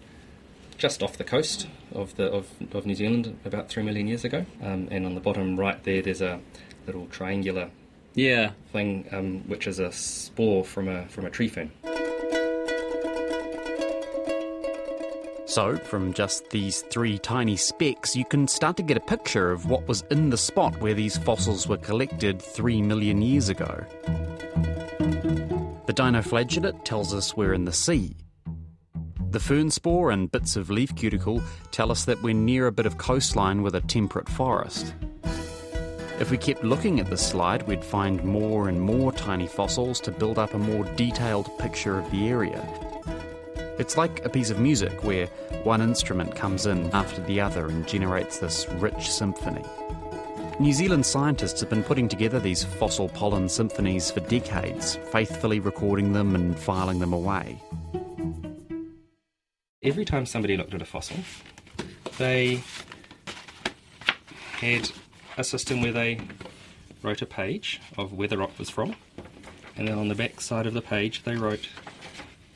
just 0.79 1.03
off 1.03 1.19
the 1.19 1.25
coast 1.25 1.69
of 1.93 2.17
the 2.17 2.31
of, 2.33 2.49
of 2.73 2.87
New 2.87 2.95
Zealand 2.95 3.39
about 3.45 3.69
three 3.69 3.83
million 3.83 4.07
years 4.07 4.25
ago. 4.25 4.47
Um, 4.63 4.89
and 4.91 5.05
on 5.05 5.15
the 5.15 5.21
bottom 5.21 5.61
right 5.61 5.83
there, 5.85 6.01
there's 6.01 6.23
a 6.23 6.41
little 6.87 7.07
triangular 7.07 7.71
Yeah. 8.15 8.51
thing, 8.73 9.07
um, 9.13 9.43
which 9.47 9.67
is 9.67 9.79
a 9.79 9.91
spore 9.93 10.65
from 10.65 10.89
a 10.89 11.07
from 11.09 11.25
a 11.27 11.31
tree 11.31 11.49
fern. 11.49 11.71
So, 15.47 15.77
from 15.77 16.13
just 16.15 16.51
these 16.51 16.81
three 16.91 17.19
tiny 17.19 17.57
specks, 17.57 18.17
you 18.17 18.25
can 18.25 18.49
start 18.49 18.77
to 18.79 18.83
get 18.83 18.97
a 18.97 19.01
picture 19.01 19.53
of 19.53 19.67
what 19.67 19.87
was 19.87 20.03
in 20.11 20.31
the 20.31 20.37
spot 20.39 20.81
where 20.81 20.95
these 20.95 21.17
fossils 21.19 21.69
were 21.69 21.77
collected 21.77 22.43
three 22.43 22.83
million 22.83 23.23
years 23.23 23.51
ago. 23.51 23.85
The 25.87 25.93
dinoflagellate 25.93 26.83
tells 26.85 27.15
us 27.15 27.37
we're 27.37 27.53
in 27.55 27.67
the 27.67 27.73
sea. 27.73 28.17
The 29.31 29.39
fern 29.39 29.71
spore 29.71 30.11
and 30.11 30.33
bits 30.33 30.57
of 30.57 30.71
leaf 30.71 30.95
cuticle 30.97 31.43
tell 31.71 31.93
us 31.93 32.05
that 32.07 32.21
we're 32.23 32.35
near 32.35 32.67
a 32.67 32.73
bit 32.73 32.87
of 32.87 32.99
coastline 32.99 33.63
with 33.63 33.75
a 33.77 33.81
temperate 33.81 34.29
forest. 34.29 34.93
If 36.21 36.31
we 36.31 36.39
kept 36.39 36.63
looking 36.63 37.01
at 37.01 37.11
this 37.11 37.27
slide, 37.27 37.67
we'd 37.67 37.85
find 37.85 38.23
more 38.23 38.69
and 38.69 38.81
more 38.81 39.11
tiny 39.11 39.49
fossils 39.49 39.99
to 40.01 40.13
build 40.13 40.39
up 40.39 40.55
a 40.55 40.59
more 40.59 40.85
detailed 40.95 41.59
picture 41.59 41.99
of 41.99 42.09
the 42.13 42.29
area. 42.29 42.65
It's 43.81 43.97
like 43.97 44.25
a 44.25 44.29
piece 44.29 44.51
of 44.51 44.61
music 44.61 45.03
where 45.03 45.27
one 45.65 45.81
instrument 45.81 46.37
comes 46.37 46.67
in 46.67 46.89
after 46.93 47.21
the 47.23 47.41
other 47.41 47.67
and 47.67 47.87
generates 47.89 48.39
this 48.39 48.69
rich 48.75 49.11
symphony. 49.11 49.65
New 50.61 50.73
Zealand 50.73 51.05
scientists 51.05 51.61
have 51.61 51.69
been 51.69 51.83
putting 51.83 52.09
together 52.09 52.39
these 52.39 52.63
fossil 52.63 53.09
pollen 53.09 53.49
symphonies 53.49 54.13
for 54.13 54.21
decades, 54.21 54.95
faithfully 55.11 55.59
recording 55.59 56.13
them 56.13 56.37
and 56.37 56.57
filing 56.57 57.01
them 57.01 57.13
away. 57.13 57.61
Every 59.83 60.05
time 60.05 60.27
somebody 60.27 60.57
looked 60.57 60.75
at 60.75 60.81
a 60.81 60.87
fossil, 60.87 61.17
they 62.19 62.63
had 64.53 64.89
a 65.37 65.45
system 65.45 65.83
where 65.83 65.93
they 65.93 66.21
wrote 67.03 67.23
a 67.23 67.27
page 67.27 67.81
of 67.99 68.13
where 68.13 68.29
the 68.29 68.39
rock 68.39 68.59
was 68.59 68.71
from, 68.71 68.95
and 69.77 69.89
then 69.89 69.99
on 69.99 70.09
the 70.09 70.15
back 70.15 70.41
side 70.41 70.67
of 70.67 70.75
the 70.75 70.83
page 70.83 71.23
they 71.25 71.37
wrote 71.37 71.69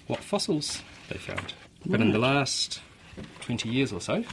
what 0.07 0.21
fossils 0.21 0.83
they 1.09 1.19
found. 1.19 1.55
But 1.87 2.01
in 2.01 2.13
the 2.13 2.19
last 2.19 2.81
20 3.43 3.69
years 3.69 3.93
or 3.93 4.01
so, 4.01 4.25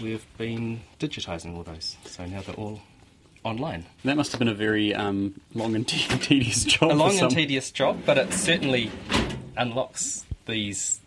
we've 0.00 0.26
been 0.38 0.80
digitising 0.98 1.56
all 1.56 1.62
those, 1.62 1.96
so 2.04 2.24
now 2.26 2.42
they're 2.42 2.54
all 2.54 2.80
online. 3.44 3.86
That 4.04 4.16
must 4.16 4.32
have 4.32 4.38
been 4.38 4.48
a 4.48 4.54
very 4.54 4.94
um, 4.94 5.40
long 5.54 5.74
and 5.74 5.86
te- 5.86 6.18
tedious 6.18 6.64
job. 6.64 6.92
a 6.92 6.94
long 6.94 7.18
and 7.18 7.30
tedious 7.30 7.70
job, 7.70 8.00
but 8.04 8.18
it 8.18 8.32
certainly 8.32 8.90
unlocks 9.56 10.26
these 10.46 11.00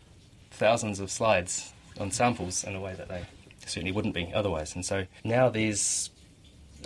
thousands 0.52 1.00
of 1.00 1.12
slides 1.12 1.74
on 2.00 2.12
samples 2.12 2.64
in 2.64 2.76
a 2.76 2.80
way 2.80 2.94
that 2.96 3.08
they 3.08 3.24
certainly 3.66 3.92
wouldn't 3.92 4.14
be 4.14 4.32
otherwise. 4.34 4.76
And 4.76 4.86
so 4.86 5.06
now 5.24 5.50
there's 5.50 6.10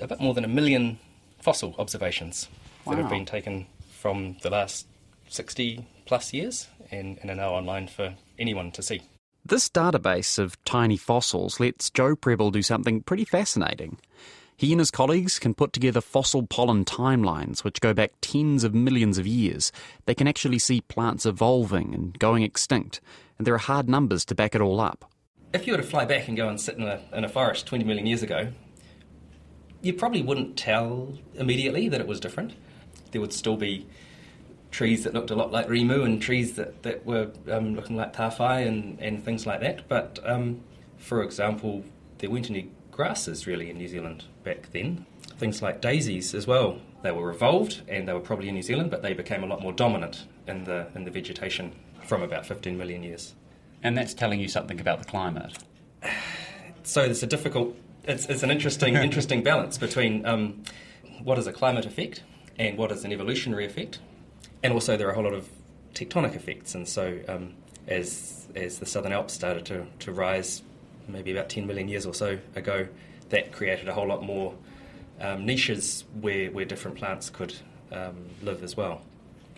a 0.02 0.08
bit 0.08 0.20
more 0.20 0.34
than 0.34 0.44
a 0.44 0.48
million 0.48 1.00
fossil 1.40 1.76
observations 1.78 2.48
that 2.86 2.98
have 2.98 3.10
been 3.10 3.26
taken 3.26 3.68
from 3.90 4.38
the 4.42 4.50
last 4.50 4.88
60 5.30 5.86
plus 6.06 6.34
years 6.34 6.68
and, 6.92 7.18
and 7.22 7.30
are 7.30 7.36
now 7.36 7.50
online 7.50 7.88
for 7.88 8.16
anyone 8.40 8.72
to 8.72 8.82
see. 8.82 9.02
This 9.46 9.70
database 9.70 10.40
of 10.40 10.62
tiny 10.66 10.98
fossils 10.98 11.60
lets 11.60 11.90
Joe 11.90 12.16
Prebble 12.16 12.52
do 12.52 12.62
something 12.62 13.02
pretty 13.02 13.26
fascinating. 13.26 13.98
He 14.58 14.72
and 14.74 14.80
his 14.80 14.92
colleagues 14.92 15.38
can 15.38 15.54
put 15.54 15.72
together 15.72 16.02
fossil 16.02 16.46
pollen 16.48 16.84
timelines 16.84 17.64
which 17.64 17.80
go 17.80 17.94
back 17.94 18.14
tens 18.22 18.64
of 18.64 18.74
millions 18.74 19.18
of 19.18 19.28
years. 19.28 19.72
They 20.06 20.16
can 20.16 20.28
actually 20.28 20.60
see 20.60 20.82
plants 20.82 21.26
evolving 21.26 21.94
and 21.94 22.18
going 22.18 22.44
extinct, 22.44 23.00
and 23.38 23.46
there 23.46 23.54
are 23.54 23.60
hard 23.60 23.88
numbers 23.88 24.26
to 24.26 24.36
back 24.36 24.56
it 24.56 24.62
all 24.62 24.82
up. 24.82 25.06
If 25.54 25.68
you 25.68 25.74
were 25.74 25.78
to 25.78 25.84
fly 25.84 26.06
back 26.06 26.28
and 26.28 26.36
go 26.36 26.50
and 26.50 26.60
sit 26.60 26.76
in 26.76 26.84
a, 26.84 27.00
in 27.14 27.24
a 27.24 27.30
forest 27.30 27.68
20 27.68 27.84
million 27.86 28.06
years 28.06 28.24
ago, 28.24 28.50
you 29.82 29.94
probably 29.94 30.22
wouldn't 30.22 30.58
tell 30.58 31.14
immediately 31.36 31.90
that 31.90 32.02
it 32.02 32.08
was 32.08 32.20
different. 32.20 32.54
There 33.12 33.22
would 33.22 33.34
still 33.34 33.58
be 33.58 33.88
trees 34.72 35.04
that 35.04 35.14
looked 35.14 35.32
a 35.32 35.36
lot 35.36 35.52
like 35.52 35.68
Rimu 35.68 36.04
and 36.04 36.22
trees 36.22 36.54
that, 36.54 36.84
that 36.84 37.06
were 37.06 37.32
um, 37.50 37.76
looking 37.76 37.96
like 37.96 38.14
Tawhai 38.14 38.68
and, 38.68 39.00
and 39.00 39.24
things 39.24 39.46
like 39.46 39.62
that. 39.62 39.88
But, 39.88 40.20
um, 40.24 40.62
for 40.98 41.24
example, 41.24 41.84
there 42.18 42.30
weren't 42.30 42.50
any 42.50 42.70
grasses 42.92 43.48
really 43.48 43.70
in 43.70 43.78
New 43.78 43.88
Zealand 43.88 44.26
back 44.44 44.72
then. 44.72 45.06
Things 45.38 45.62
like 45.62 45.82
daisies 45.82 46.34
as 46.34 46.48
well. 46.48 46.80
They 47.04 47.12
were 47.12 47.30
evolved 47.30 47.82
and 47.88 48.08
they 48.08 48.14
were 48.14 48.20
probably 48.20 48.50
in 48.50 48.56
New 48.56 48.64
Zealand, 48.64 48.92
but 48.92 49.02
they 49.02 49.14
became 49.14 49.44
a 49.44 49.48
lot 49.48 49.62
more 49.62 49.72
dominant 49.72 50.26
in 50.48 50.64
the, 50.64 50.88
in 50.96 51.06
the 51.06 51.12
vegetation 51.12 51.74
from 52.04 52.24
about 52.24 52.46
15 52.46 52.78
million 52.78 53.04
years. 53.04 53.36
And 53.84 53.98
that's 53.98 54.14
telling 54.14 54.40
you 54.40 54.48
something 54.48 54.80
about 54.80 55.00
the 55.00 55.06
climate. 55.06 55.58
so 56.84 57.04
it's 57.04 57.22
a 57.22 57.28
difficult 57.28 57.76
it's, 58.08 58.26
it's 58.26 58.44
an 58.44 58.50
interesting 58.50 58.96
interesting 58.96 59.44
balance 59.44 59.78
between 59.78 60.26
um, 60.26 60.64
what 61.24 61.38
is 61.38 61.46
a 61.48 61.54
climate 61.54 61.86
effect 61.86 62.24
and 62.58 62.78
what 62.78 62.92
is 62.92 63.04
an 63.04 63.12
evolutionary 63.12 63.66
effect 63.66 64.00
and 64.64 64.74
also 64.74 64.98
there 64.98 65.08
are 65.08 65.12
a 65.12 65.16
whole 65.16 65.26
lot 65.26 65.34
of 65.34 65.50
tectonic 65.94 66.36
effects 66.36 66.74
and 66.74 66.88
so 66.88 67.20
um, 67.28 67.54
as 67.88 68.48
as 68.56 68.80
the 68.80 68.86
southern 68.86 69.12
alps 69.12 69.34
started 69.34 69.66
to, 69.66 69.86
to 70.00 70.12
rise 70.12 70.64
maybe 71.08 71.32
about 71.32 71.50
10 71.50 71.68
million 71.68 71.88
years 71.88 72.06
or 72.06 72.14
so 72.14 72.38
ago 72.56 72.88
that 73.30 73.52
created 73.52 73.88
a 73.88 73.94
whole 73.94 74.08
lot 74.08 74.24
more 74.24 74.54
um, 75.20 75.46
niches 75.46 76.06
where, 76.22 76.50
where 76.52 76.66
different 76.66 76.98
plants 76.98 77.30
could 77.30 77.56
um, 77.92 78.30
live 78.42 78.64
as 78.64 78.76
well 78.78 79.02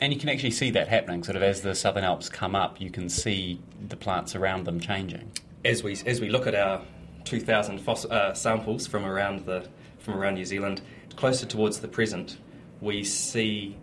And 0.01 0.13
you 0.13 0.19
can 0.19 0.29
actually 0.29 0.51
see 0.51 0.71
that 0.71 0.87
happening. 0.87 1.23
Sort 1.23 1.35
of 1.35 1.43
as 1.43 1.61
the 1.61 1.75
Southern 1.75 2.05
Alps 2.05 2.29
come 2.29 2.55
up, 2.55 2.79
you 2.79 2.89
can 2.89 3.09
see 3.09 3.59
the 3.89 3.97
plants 3.97 4.33
around 4.33 4.65
them 4.65 4.79
changing. 4.79 5.31
as 5.65 5.83
we 5.83 5.97
as 6.05 6.21
we 6.21 6.29
look 6.29 6.47
at 6.47 6.55
our 6.55 6.81
2,000 7.29 7.77
foss- 7.79 8.05
uh, 8.05 8.33
samples 8.33 8.87
from 8.87 9.05
around 9.05 9.45
the 9.45 9.67
from 9.99 10.15
around 10.15 10.33
New 10.35 10.45
Zealand, 10.45 10.81
closer 11.15 11.45
towards 11.45 11.81
the 11.81 11.87
present, 11.87 12.37
we 12.81 13.03
see 13.03 13.77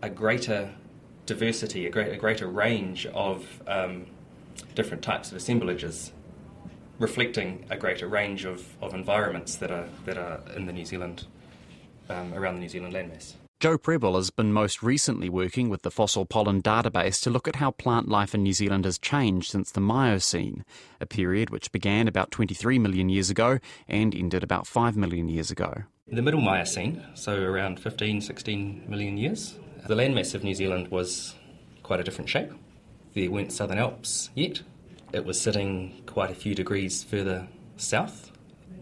a 0.00 0.08
greater 0.08 0.72
diversity, 1.26 1.86
a, 1.86 1.90
great, 1.90 2.12
a 2.12 2.16
greater 2.16 2.46
range 2.46 3.04
of 3.06 3.62
um, 3.66 4.06
different 4.74 5.02
types 5.02 5.30
of 5.30 5.36
assemblages, 5.36 6.12
reflecting 6.98 7.66
a 7.68 7.76
greater 7.76 8.06
range 8.06 8.44
of, 8.46 8.64
of 8.80 8.94
environments 8.94 9.56
that 9.56 9.70
are 9.70 9.88
that 10.06 10.16
are 10.16 10.40
in 10.56 10.64
the 10.64 10.72
New 10.72 10.84
Zealand 10.86 11.26
um, 12.08 12.32
around 12.32 12.54
the 12.54 12.60
New 12.60 12.68
Zealand 12.68 12.94
landmass. 12.94 13.34
Joe 13.64 13.78
Prebble 13.78 14.16
has 14.16 14.28
been 14.28 14.52
most 14.52 14.82
recently 14.82 15.30
working 15.30 15.70
with 15.70 15.80
the 15.80 15.90
fossil 15.90 16.26
pollen 16.26 16.60
database 16.60 17.22
to 17.22 17.30
look 17.30 17.48
at 17.48 17.56
how 17.56 17.70
plant 17.70 18.10
life 18.10 18.34
in 18.34 18.42
New 18.42 18.52
Zealand 18.52 18.84
has 18.84 18.98
changed 18.98 19.50
since 19.50 19.70
the 19.70 19.80
Miocene, 19.80 20.66
a 21.00 21.06
period 21.06 21.48
which 21.48 21.72
began 21.72 22.06
about 22.06 22.30
23 22.30 22.78
million 22.78 23.08
years 23.08 23.30
ago 23.30 23.58
and 23.88 24.14
ended 24.14 24.42
about 24.42 24.66
5 24.66 24.98
million 24.98 25.30
years 25.30 25.50
ago. 25.50 25.84
The 26.08 26.20
middle 26.20 26.42
Miocene, 26.42 27.02
so 27.14 27.40
around 27.40 27.80
15, 27.80 28.20
16 28.20 28.84
million 28.86 29.16
years, 29.16 29.58
the 29.86 29.94
landmass 29.94 30.34
of 30.34 30.44
New 30.44 30.54
Zealand 30.54 30.88
was 30.88 31.34
quite 31.82 32.00
a 32.00 32.04
different 32.04 32.28
shape. 32.28 32.52
There 33.14 33.30
weren't 33.30 33.50
Southern 33.50 33.78
Alps 33.78 34.28
yet. 34.34 34.60
It 35.14 35.24
was 35.24 35.40
sitting 35.40 36.02
quite 36.04 36.30
a 36.30 36.34
few 36.34 36.54
degrees 36.54 37.02
further 37.02 37.48
south, 37.78 38.30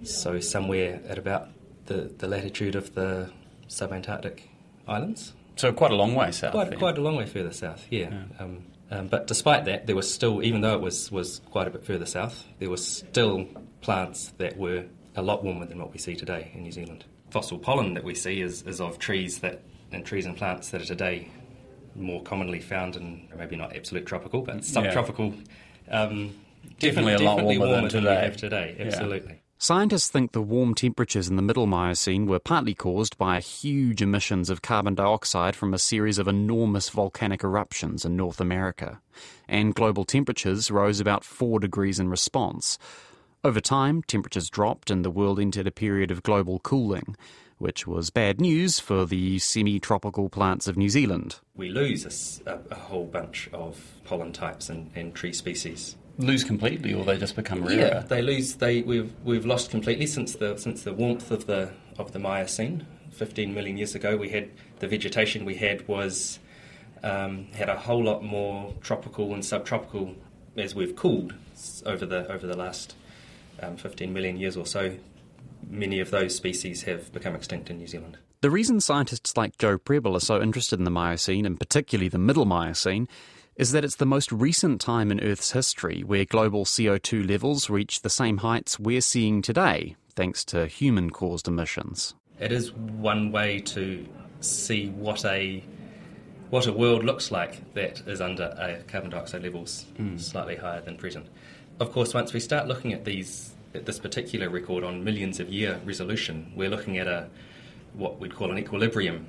so 0.03 0.40
somewhere 0.40 1.01
at 1.07 1.18
about 1.18 1.51
the, 1.87 2.12
the 2.18 2.27
latitude 2.27 2.75
of 2.75 2.97
the 2.97 3.31
subantarctic 3.68 4.49
islands. 4.87 5.33
So 5.57 5.73
quite 5.73 5.90
a 5.90 5.97
long 5.97 6.14
way 6.14 6.33
south. 6.33 6.53
Quite, 6.53 6.71
then. 6.71 6.79
quite 6.79 6.99
a 6.99 7.01
long 7.01 7.16
way 7.16 7.27
further 7.27 7.53
south, 7.53 7.87
yeah. 7.90 8.25
Um, 8.38 8.64
um, 8.90 9.09
but 9.09 9.27
despite 9.27 9.64
that, 9.66 9.87
there 9.87 9.97
was 9.97 10.12
still, 10.12 10.42
even 10.42 10.61
though 10.61 10.75
it 10.75 10.81
was, 10.81 11.11
was 11.11 11.40
quite 11.51 11.66
a 11.66 11.71
bit 11.71 11.85
further 11.85 12.07
south, 12.07 12.45
there 12.59 12.71
was 12.71 12.87
still 12.87 13.47
plants 13.81 14.33
that 14.38 14.57
were 14.57 14.85
a 15.16 15.23
lot 15.23 15.45
warmer 15.45 15.66
than 15.66 15.79
what 15.79 15.92
we 15.92 15.99
see 15.99 16.14
today 16.14 16.51
in 16.55 16.62
New 16.62 16.73
Zealand. 16.73 17.05
Fossil 17.31 17.59
pollen 17.59 17.95
that 17.95 18.05
we 18.05 18.14
see 18.14 18.40
is, 18.40 18.62
is 18.62 18.81
of 18.81 18.99
trees 18.99 19.38
that 19.40 19.62
and 19.92 20.05
trees 20.05 20.27
and 20.27 20.37
plants 20.37 20.71
that 20.71 20.81
are 20.81 20.87
today 20.87 21.29
more 21.95 22.23
commonly 22.23 22.61
found 22.61 22.97
in 22.97 23.29
maybe 23.37 23.57
not 23.57 23.77
absolute 23.77 24.07
tropical, 24.07 24.42
but 24.42 24.64
subtropical. 24.64 25.35
Um, 25.90 26.35
Definitely 26.79 27.14
a 27.14 27.18
lot 27.18 27.37
definitely 27.37 27.59
warmer 27.59 27.75
than 27.75 27.85
we 27.85 27.90
today. 27.90 28.21
have 28.23 28.37
today. 28.37 28.77
Yeah. 28.79 28.87
Absolutely. 28.87 29.42
Scientists 29.62 30.11
think 30.11 30.33
the 30.33 30.42
warm 30.42 30.75
temperatures 30.75 31.29
in 31.29 31.37
the 31.37 31.40
middle 31.40 31.68
Miocene 31.68 32.27
were 32.27 32.40
partly 32.40 32.75
caused 32.75 33.16
by 33.16 33.38
huge 33.38 34.03
emissions 34.03 34.51
of 34.51 34.61
carbon 34.61 34.96
dioxide 34.96 35.55
from 35.55 35.72
a 35.72 35.79
series 35.79 36.18
of 36.18 36.27
enormous 36.27 36.88
volcanic 36.88 37.44
eruptions 37.44 38.05
in 38.05 38.16
North 38.16 38.40
America, 38.40 39.01
and 39.48 39.72
global 39.77 40.05
temperatures 40.05 40.68
rose 40.68 40.98
about 40.98 41.22
4 41.22 41.61
degrees 41.61 42.01
in 42.01 42.09
response. 42.09 42.77
Over 43.44 43.61
time, 43.61 44.03
temperatures 44.03 44.51
dropped 44.51 44.90
and 44.90 45.05
the 45.05 45.12
world 45.12 45.38
entered 45.38 45.68
a 45.68 45.70
period 45.70 46.11
of 46.11 46.25
global 46.25 46.59
cooling. 46.59 47.14
which 47.59 47.87
was 47.87 48.11
bad 48.11 48.40
news 48.40 48.81
for 48.81 49.07
the 49.07 49.38
semi 49.38 49.79
tropical 49.79 50.29
plants 50.29 50.66
of 50.66 50.77
New 50.77 50.88
Zealand. 50.88 51.38
We 51.55 51.68
lose 51.68 52.42
a, 52.44 52.59
a, 52.68 52.75
whole 52.75 53.07
bunch 53.07 53.48
of 53.53 53.81
pollen 54.03 54.33
types 54.33 54.68
and, 54.68 54.90
and 54.96 55.14
tree 55.14 55.33
species. 55.33 55.94
Lose 56.18 56.44
completely, 56.44 56.92
or 56.92 57.05
they 57.05 57.16
just 57.16 57.37
become 57.37 57.64
rarer. 57.64 57.81
Yeah, 57.81 57.98
they 58.01 58.22
lose. 58.22 58.55
They 58.55 58.83
we've 58.83 59.12
we've 59.25 59.46
lost 59.46 59.70
completely 59.70 60.07
since 60.07 60.37
the 60.37 60.57
since 60.57 60.83
the 60.83 60.92
warmth 60.92 61.31
of 61.31 61.46
the 61.46 61.70
of 61.98 62.12
the 62.12 62.18
Miocene. 62.18 62.87
15 63.12 63.53
million 63.53 63.77
years 63.77 63.94
ago, 63.94 64.16
we 64.16 64.31
had 64.31 64.51
the 64.79 64.88
vegetation 64.88 65.44
we 65.44 65.55
had 65.55 65.87
was 65.87 66.38
um, 67.03 67.46
had 67.53 67.68
a 67.68 67.77
whole 67.77 68.03
lot 68.03 68.25
more 68.25 68.75
tropical 68.81 69.35
and 69.35 69.44
subtropical 69.44 70.14
as 70.57 70.75
we've 70.75 70.96
cooled 70.96 71.35
over 71.87 72.07
the 72.07 72.31
over 72.31 72.46
the 72.46 72.57
last 72.57 72.94
um, 73.61 73.77
15 73.77 74.12
million 74.12 74.37
years 74.37 74.57
or 74.57 74.66
so. 74.66 74.96
Many 75.68 76.01
of 76.01 76.11
those 76.11 76.35
species 76.35 76.83
have 76.83 77.12
become 77.12 77.35
extinct 77.35 77.70
in 77.70 77.79
New 77.79 77.87
Zealand. 77.87 78.18
The 78.40 78.51
reason 78.51 78.81
scientists 78.81 79.37
like 79.37 79.57
Joe 79.59 79.79
Prebble 79.79 80.16
are 80.16 80.20
so 80.20 80.42
interested 80.42 80.81
in 80.81 80.85
the 80.85 80.90
Miocene, 80.90 81.46
and 81.46 81.59
particularly 81.59 82.09
the 82.09 82.18
Middle 82.18 82.44
Miocene, 82.44 83.07
is 83.57 83.73
that 83.73 83.85
it's 83.85 83.97
the 83.97 84.07
most 84.07 84.33
recent 84.33 84.81
time 84.81 85.11
in 85.11 85.21
Earth's 85.21 85.53
history 85.53 86.03
where 86.03 86.25
global 86.25 86.65
CO2 86.65 87.29
levels 87.29 87.69
reach 87.69 88.01
the 88.01 88.11
same 88.11 88.38
heights 88.38 88.79
we're 88.79 89.01
seeing 89.01 89.43
today, 89.43 89.97
thanks 90.15 90.45
to 90.47 90.67
human 90.67 91.11
caused 91.11 91.49
emissions. 91.49 92.15
It 92.41 92.51
is 92.51 92.73
one 92.73 93.31
way 93.31 93.61
to 93.61 94.07
see 94.41 94.88
what 94.88 95.25
a 95.25 95.62
what 96.51 96.67
a 96.67 96.73
world 96.73 97.03
looks 97.03 97.31
like 97.31 97.73
that 97.73 98.03
is 98.07 98.21
under 98.21 98.55
a 98.59 98.83
carbon 98.87 99.11
dioxide 99.11 99.43
levels 99.43 99.87
mm. 99.99 100.21
slightly 100.21 100.57
higher 100.57 100.83
than 100.83 100.99
present. 100.99 101.27
Of 101.81 101.93
course, 101.93 102.12
once 102.12 102.35
we 102.35 102.41
start 102.41 102.69
looking 102.69 102.93
at 102.93 103.05
these 103.07 103.55
at 103.75 103.87
this 103.87 103.99
particular 103.99 104.51
record 104.51 104.85
on 104.85 105.03
millions 105.03 105.41
of 105.41 105.49
year 105.49 105.81
resolution, 105.85 106.53
we're 106.55 106.69
looking 106.69 106.99
at 106.99 107.07
a 107.07 107.29
what 107.95 108.19
we'd 108.21 108.35
call 108.35 108.51
an 108.51 108.59
equilibrium 108.59 109.27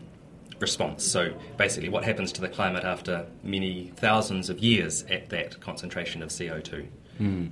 response. 0.64 1.04
So 1.04 1.32
basically, 1.58 1.90
what 1.90 2.04
happens 2.04 2.32
to 2.32 2.42
the 2.42 2.50
climate 2.50 2.84
after 2.84 3.28
many 3.44 3.92
thousands 3.98 4.50
of 4.50 4.58
years 4.58 5.04
at 5.04 5.30
that 5.30 5.60
concentration 5.60 6.24
of 6.24 6.30
CO2. 6.30 6.88
Mm. 7.22 7.52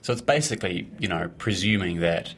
So 0.00 0.14
it's 0.14 0.22
basically, 0.22 0.88
you 0.98 1.08
know, 1.08 1.30
presuming 1.36 2.00
that 2.00 2.34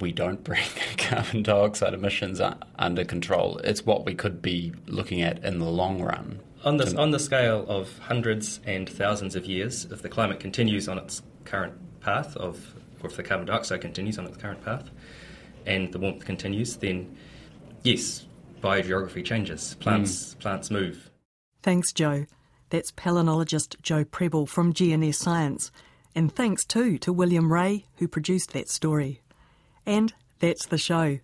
we 0.00 0.12
don't 0.12 0.44
bring 0.44 0.66
carbon 0.98 1.42
dioxide 1.42 1.94
emissions 1.94 2.40
under 2.78 3.04
control. 3.04 3.58
It's 3.58 3.86
what 3.86 4.04
we 4.04 4.14
could 4.14 4.42
be 4.42 4.74
looking 4.86 5.22
at 5.22 5.42
in 5.44 5.60
the 5.60 5.70
long 5.70 6.02
run. 6.02 6.40
On 6.64 6.76
the, 6.78 6.98
on 6.98 7.10
the 7.10 7.18
scale 7.18 7.64
of 7.68 7.98
hundreds 7.98 8.60
and 8.66 8.88
thousands 8.88 9.36
of 9.36 9.46
years, 9.46 9.86
if 9.90 10.02
the 10.02 10.08
climate 10.08 10.40
continues 10.40 10.88
on 10.88 10.98
its 10.98 11.22
current 11.44 11.74
path, 12.00 12.36
of, 12.36 12.74
or 13.02 13.08
if 13.08 13.16
the 13.16 13.22
carbon 13.22 13.46
dioxide 13.46 13.80
continues 13.80 14.18
on 14.18 14.26
its 14.26 14.36
current 14.36 14.64
path, 14.64 14.90
and 15.66 15.92
the 15.92 15.98
warmth 15.98 16.24
continues, 16.24 16.76
then 16.76 17.14
yes, 17.82 18.24
biogeography 18.64 19.24
changes. 19.24 19.76
Plants, 19.80 20.34
mm. 20.34 20.38
plants 20.40 20.70
move. 20.70 21.10
Thanks, 21.62 21.92
Joe. 21.92 22.26
That's 22.70 22.90
palynologist 22.92 23.80
Joe 23.82 24.04
Prebble 24.04 24.46
from 24.46 24.72
GNS 24.72 25.16
Science. 25.16 25.70
And 26.14 26.34
thanks 26.34 26.64
too 26.64 26.98
to 26.98 27.12
William 27.12 27.52
Ray, 27.52 27.84
who 27.96 28.08
produced 28.08 28.52
that 28.52 28.68
story. 28.68 29.20
And 29.84 30.12
that's 30.38 30.66
the 30.66 30.78
show. 30.78 31.18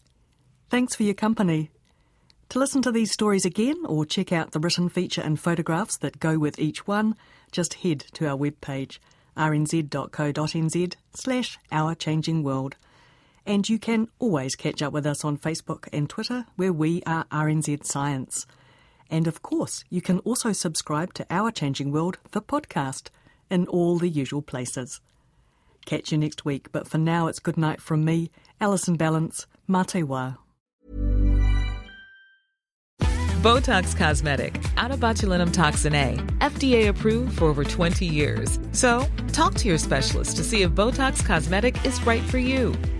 Thanks 0.69 0.95
for 0.95 1.05
your 1.05 1.15
company. 1.15 1.71
To 2.51 2.59
listen 2.59 2.83
to 2.83 2.93
these 2.93 3.13
stories 3.13 3.45
again 3.45 3.77
or 3.87 4.05
check 4.05 4.33
out 4.33 4.51
the 4.51 4.61
written 4.61 4.89
feature 4.89 5.23
and 5.23 5.39
photographs 5.39 5.97
that 5.99 6.21
go 6.21 6.39
with 6.39 6.59
each 6.59 6.87
one, 6.87 7.15
just 7.53 7.75
head 7.75 8.01
to 8.15 8.29
our 8.29 8.37
webpage 8.37 8.99
rnz.co.nz 9.37 10.95
slash 11.15 11.59
Our 11.73 11.95
Changing 11.95 12.43
World. 12.43 12.77
And 13.51 13.69
you 13.69 13.81
can 13.81 14.07
always 14.21 14.55
catch 14.55 14.81
up 14.81 14.93
with 14.93 15.05
us 15.05 15.25
on 15.25 15.37
Facebook 15.37 15.89
and 15.93 16.09
Twitter, 16.09 16.47
where 16.55 16.73
we 16.73 17.03
are 17.05 17.25
RNZ 17.33 17.85
Science. 17.85 18.47
And 19.11 19.27
of 19.27 19.43
course, 19.43 19.83
you 19.91 20.01
can 20.01 20.21
also 20.21 20.53
subscribe 20.53 21.15
to 21.15 21.27
Our 21.31 21.51
Changing 21.51 21.91
World, 21.91 22.19
the 22.31 22.43
podcast, 22.43 23.09
in 23.51 23.67
all 23.67 23.99
the 23.99 24.09
usual 24.09 24.41
places. 24.41 25.01
Catch 25.85 26.13
you 26.13 26.19
next 26.19 26.45
week, 26.45 26.69
but 26.71 26.87
for 26.87 26.99
now 26.99 27.27
it's 27.27 27.41
good 27.41 27.57
night 27.57 27.81
from 27.81 28.05
me, 28.05 28.31
Alison 28.61 28.97
Ballance, 28.97 29.47
Mate 29.67 30.07
Wā. 30.07 30.37
Botox 33.43 33.97
Cosmetic, 33.97 34.63
out 34.77 34.93
of 34.93 35.01
botulinum 35.01 35.53
toxin 35.53 35.97
A, 35.97 36.15
FDA 36.39 36.89
approved 36.89 37.39
for 37.39 37.47
over 37.47 37.65
20 37.65 38.07
years. 38.07 38.61
So, 38.71 39.09
talk 39.33 39.55
to 39.55 39.67
your 39.67 39.79
specialist 39.79 40.37
to 40.37 40.45
see 40.45 40.63
if 40.63 40.71
Botox 40.71 41.27
Cosmetic 41.27 41.85
is 41.85 42.01
right 42.07 42.23
for 42.23 42.39
you. 42.39 42.77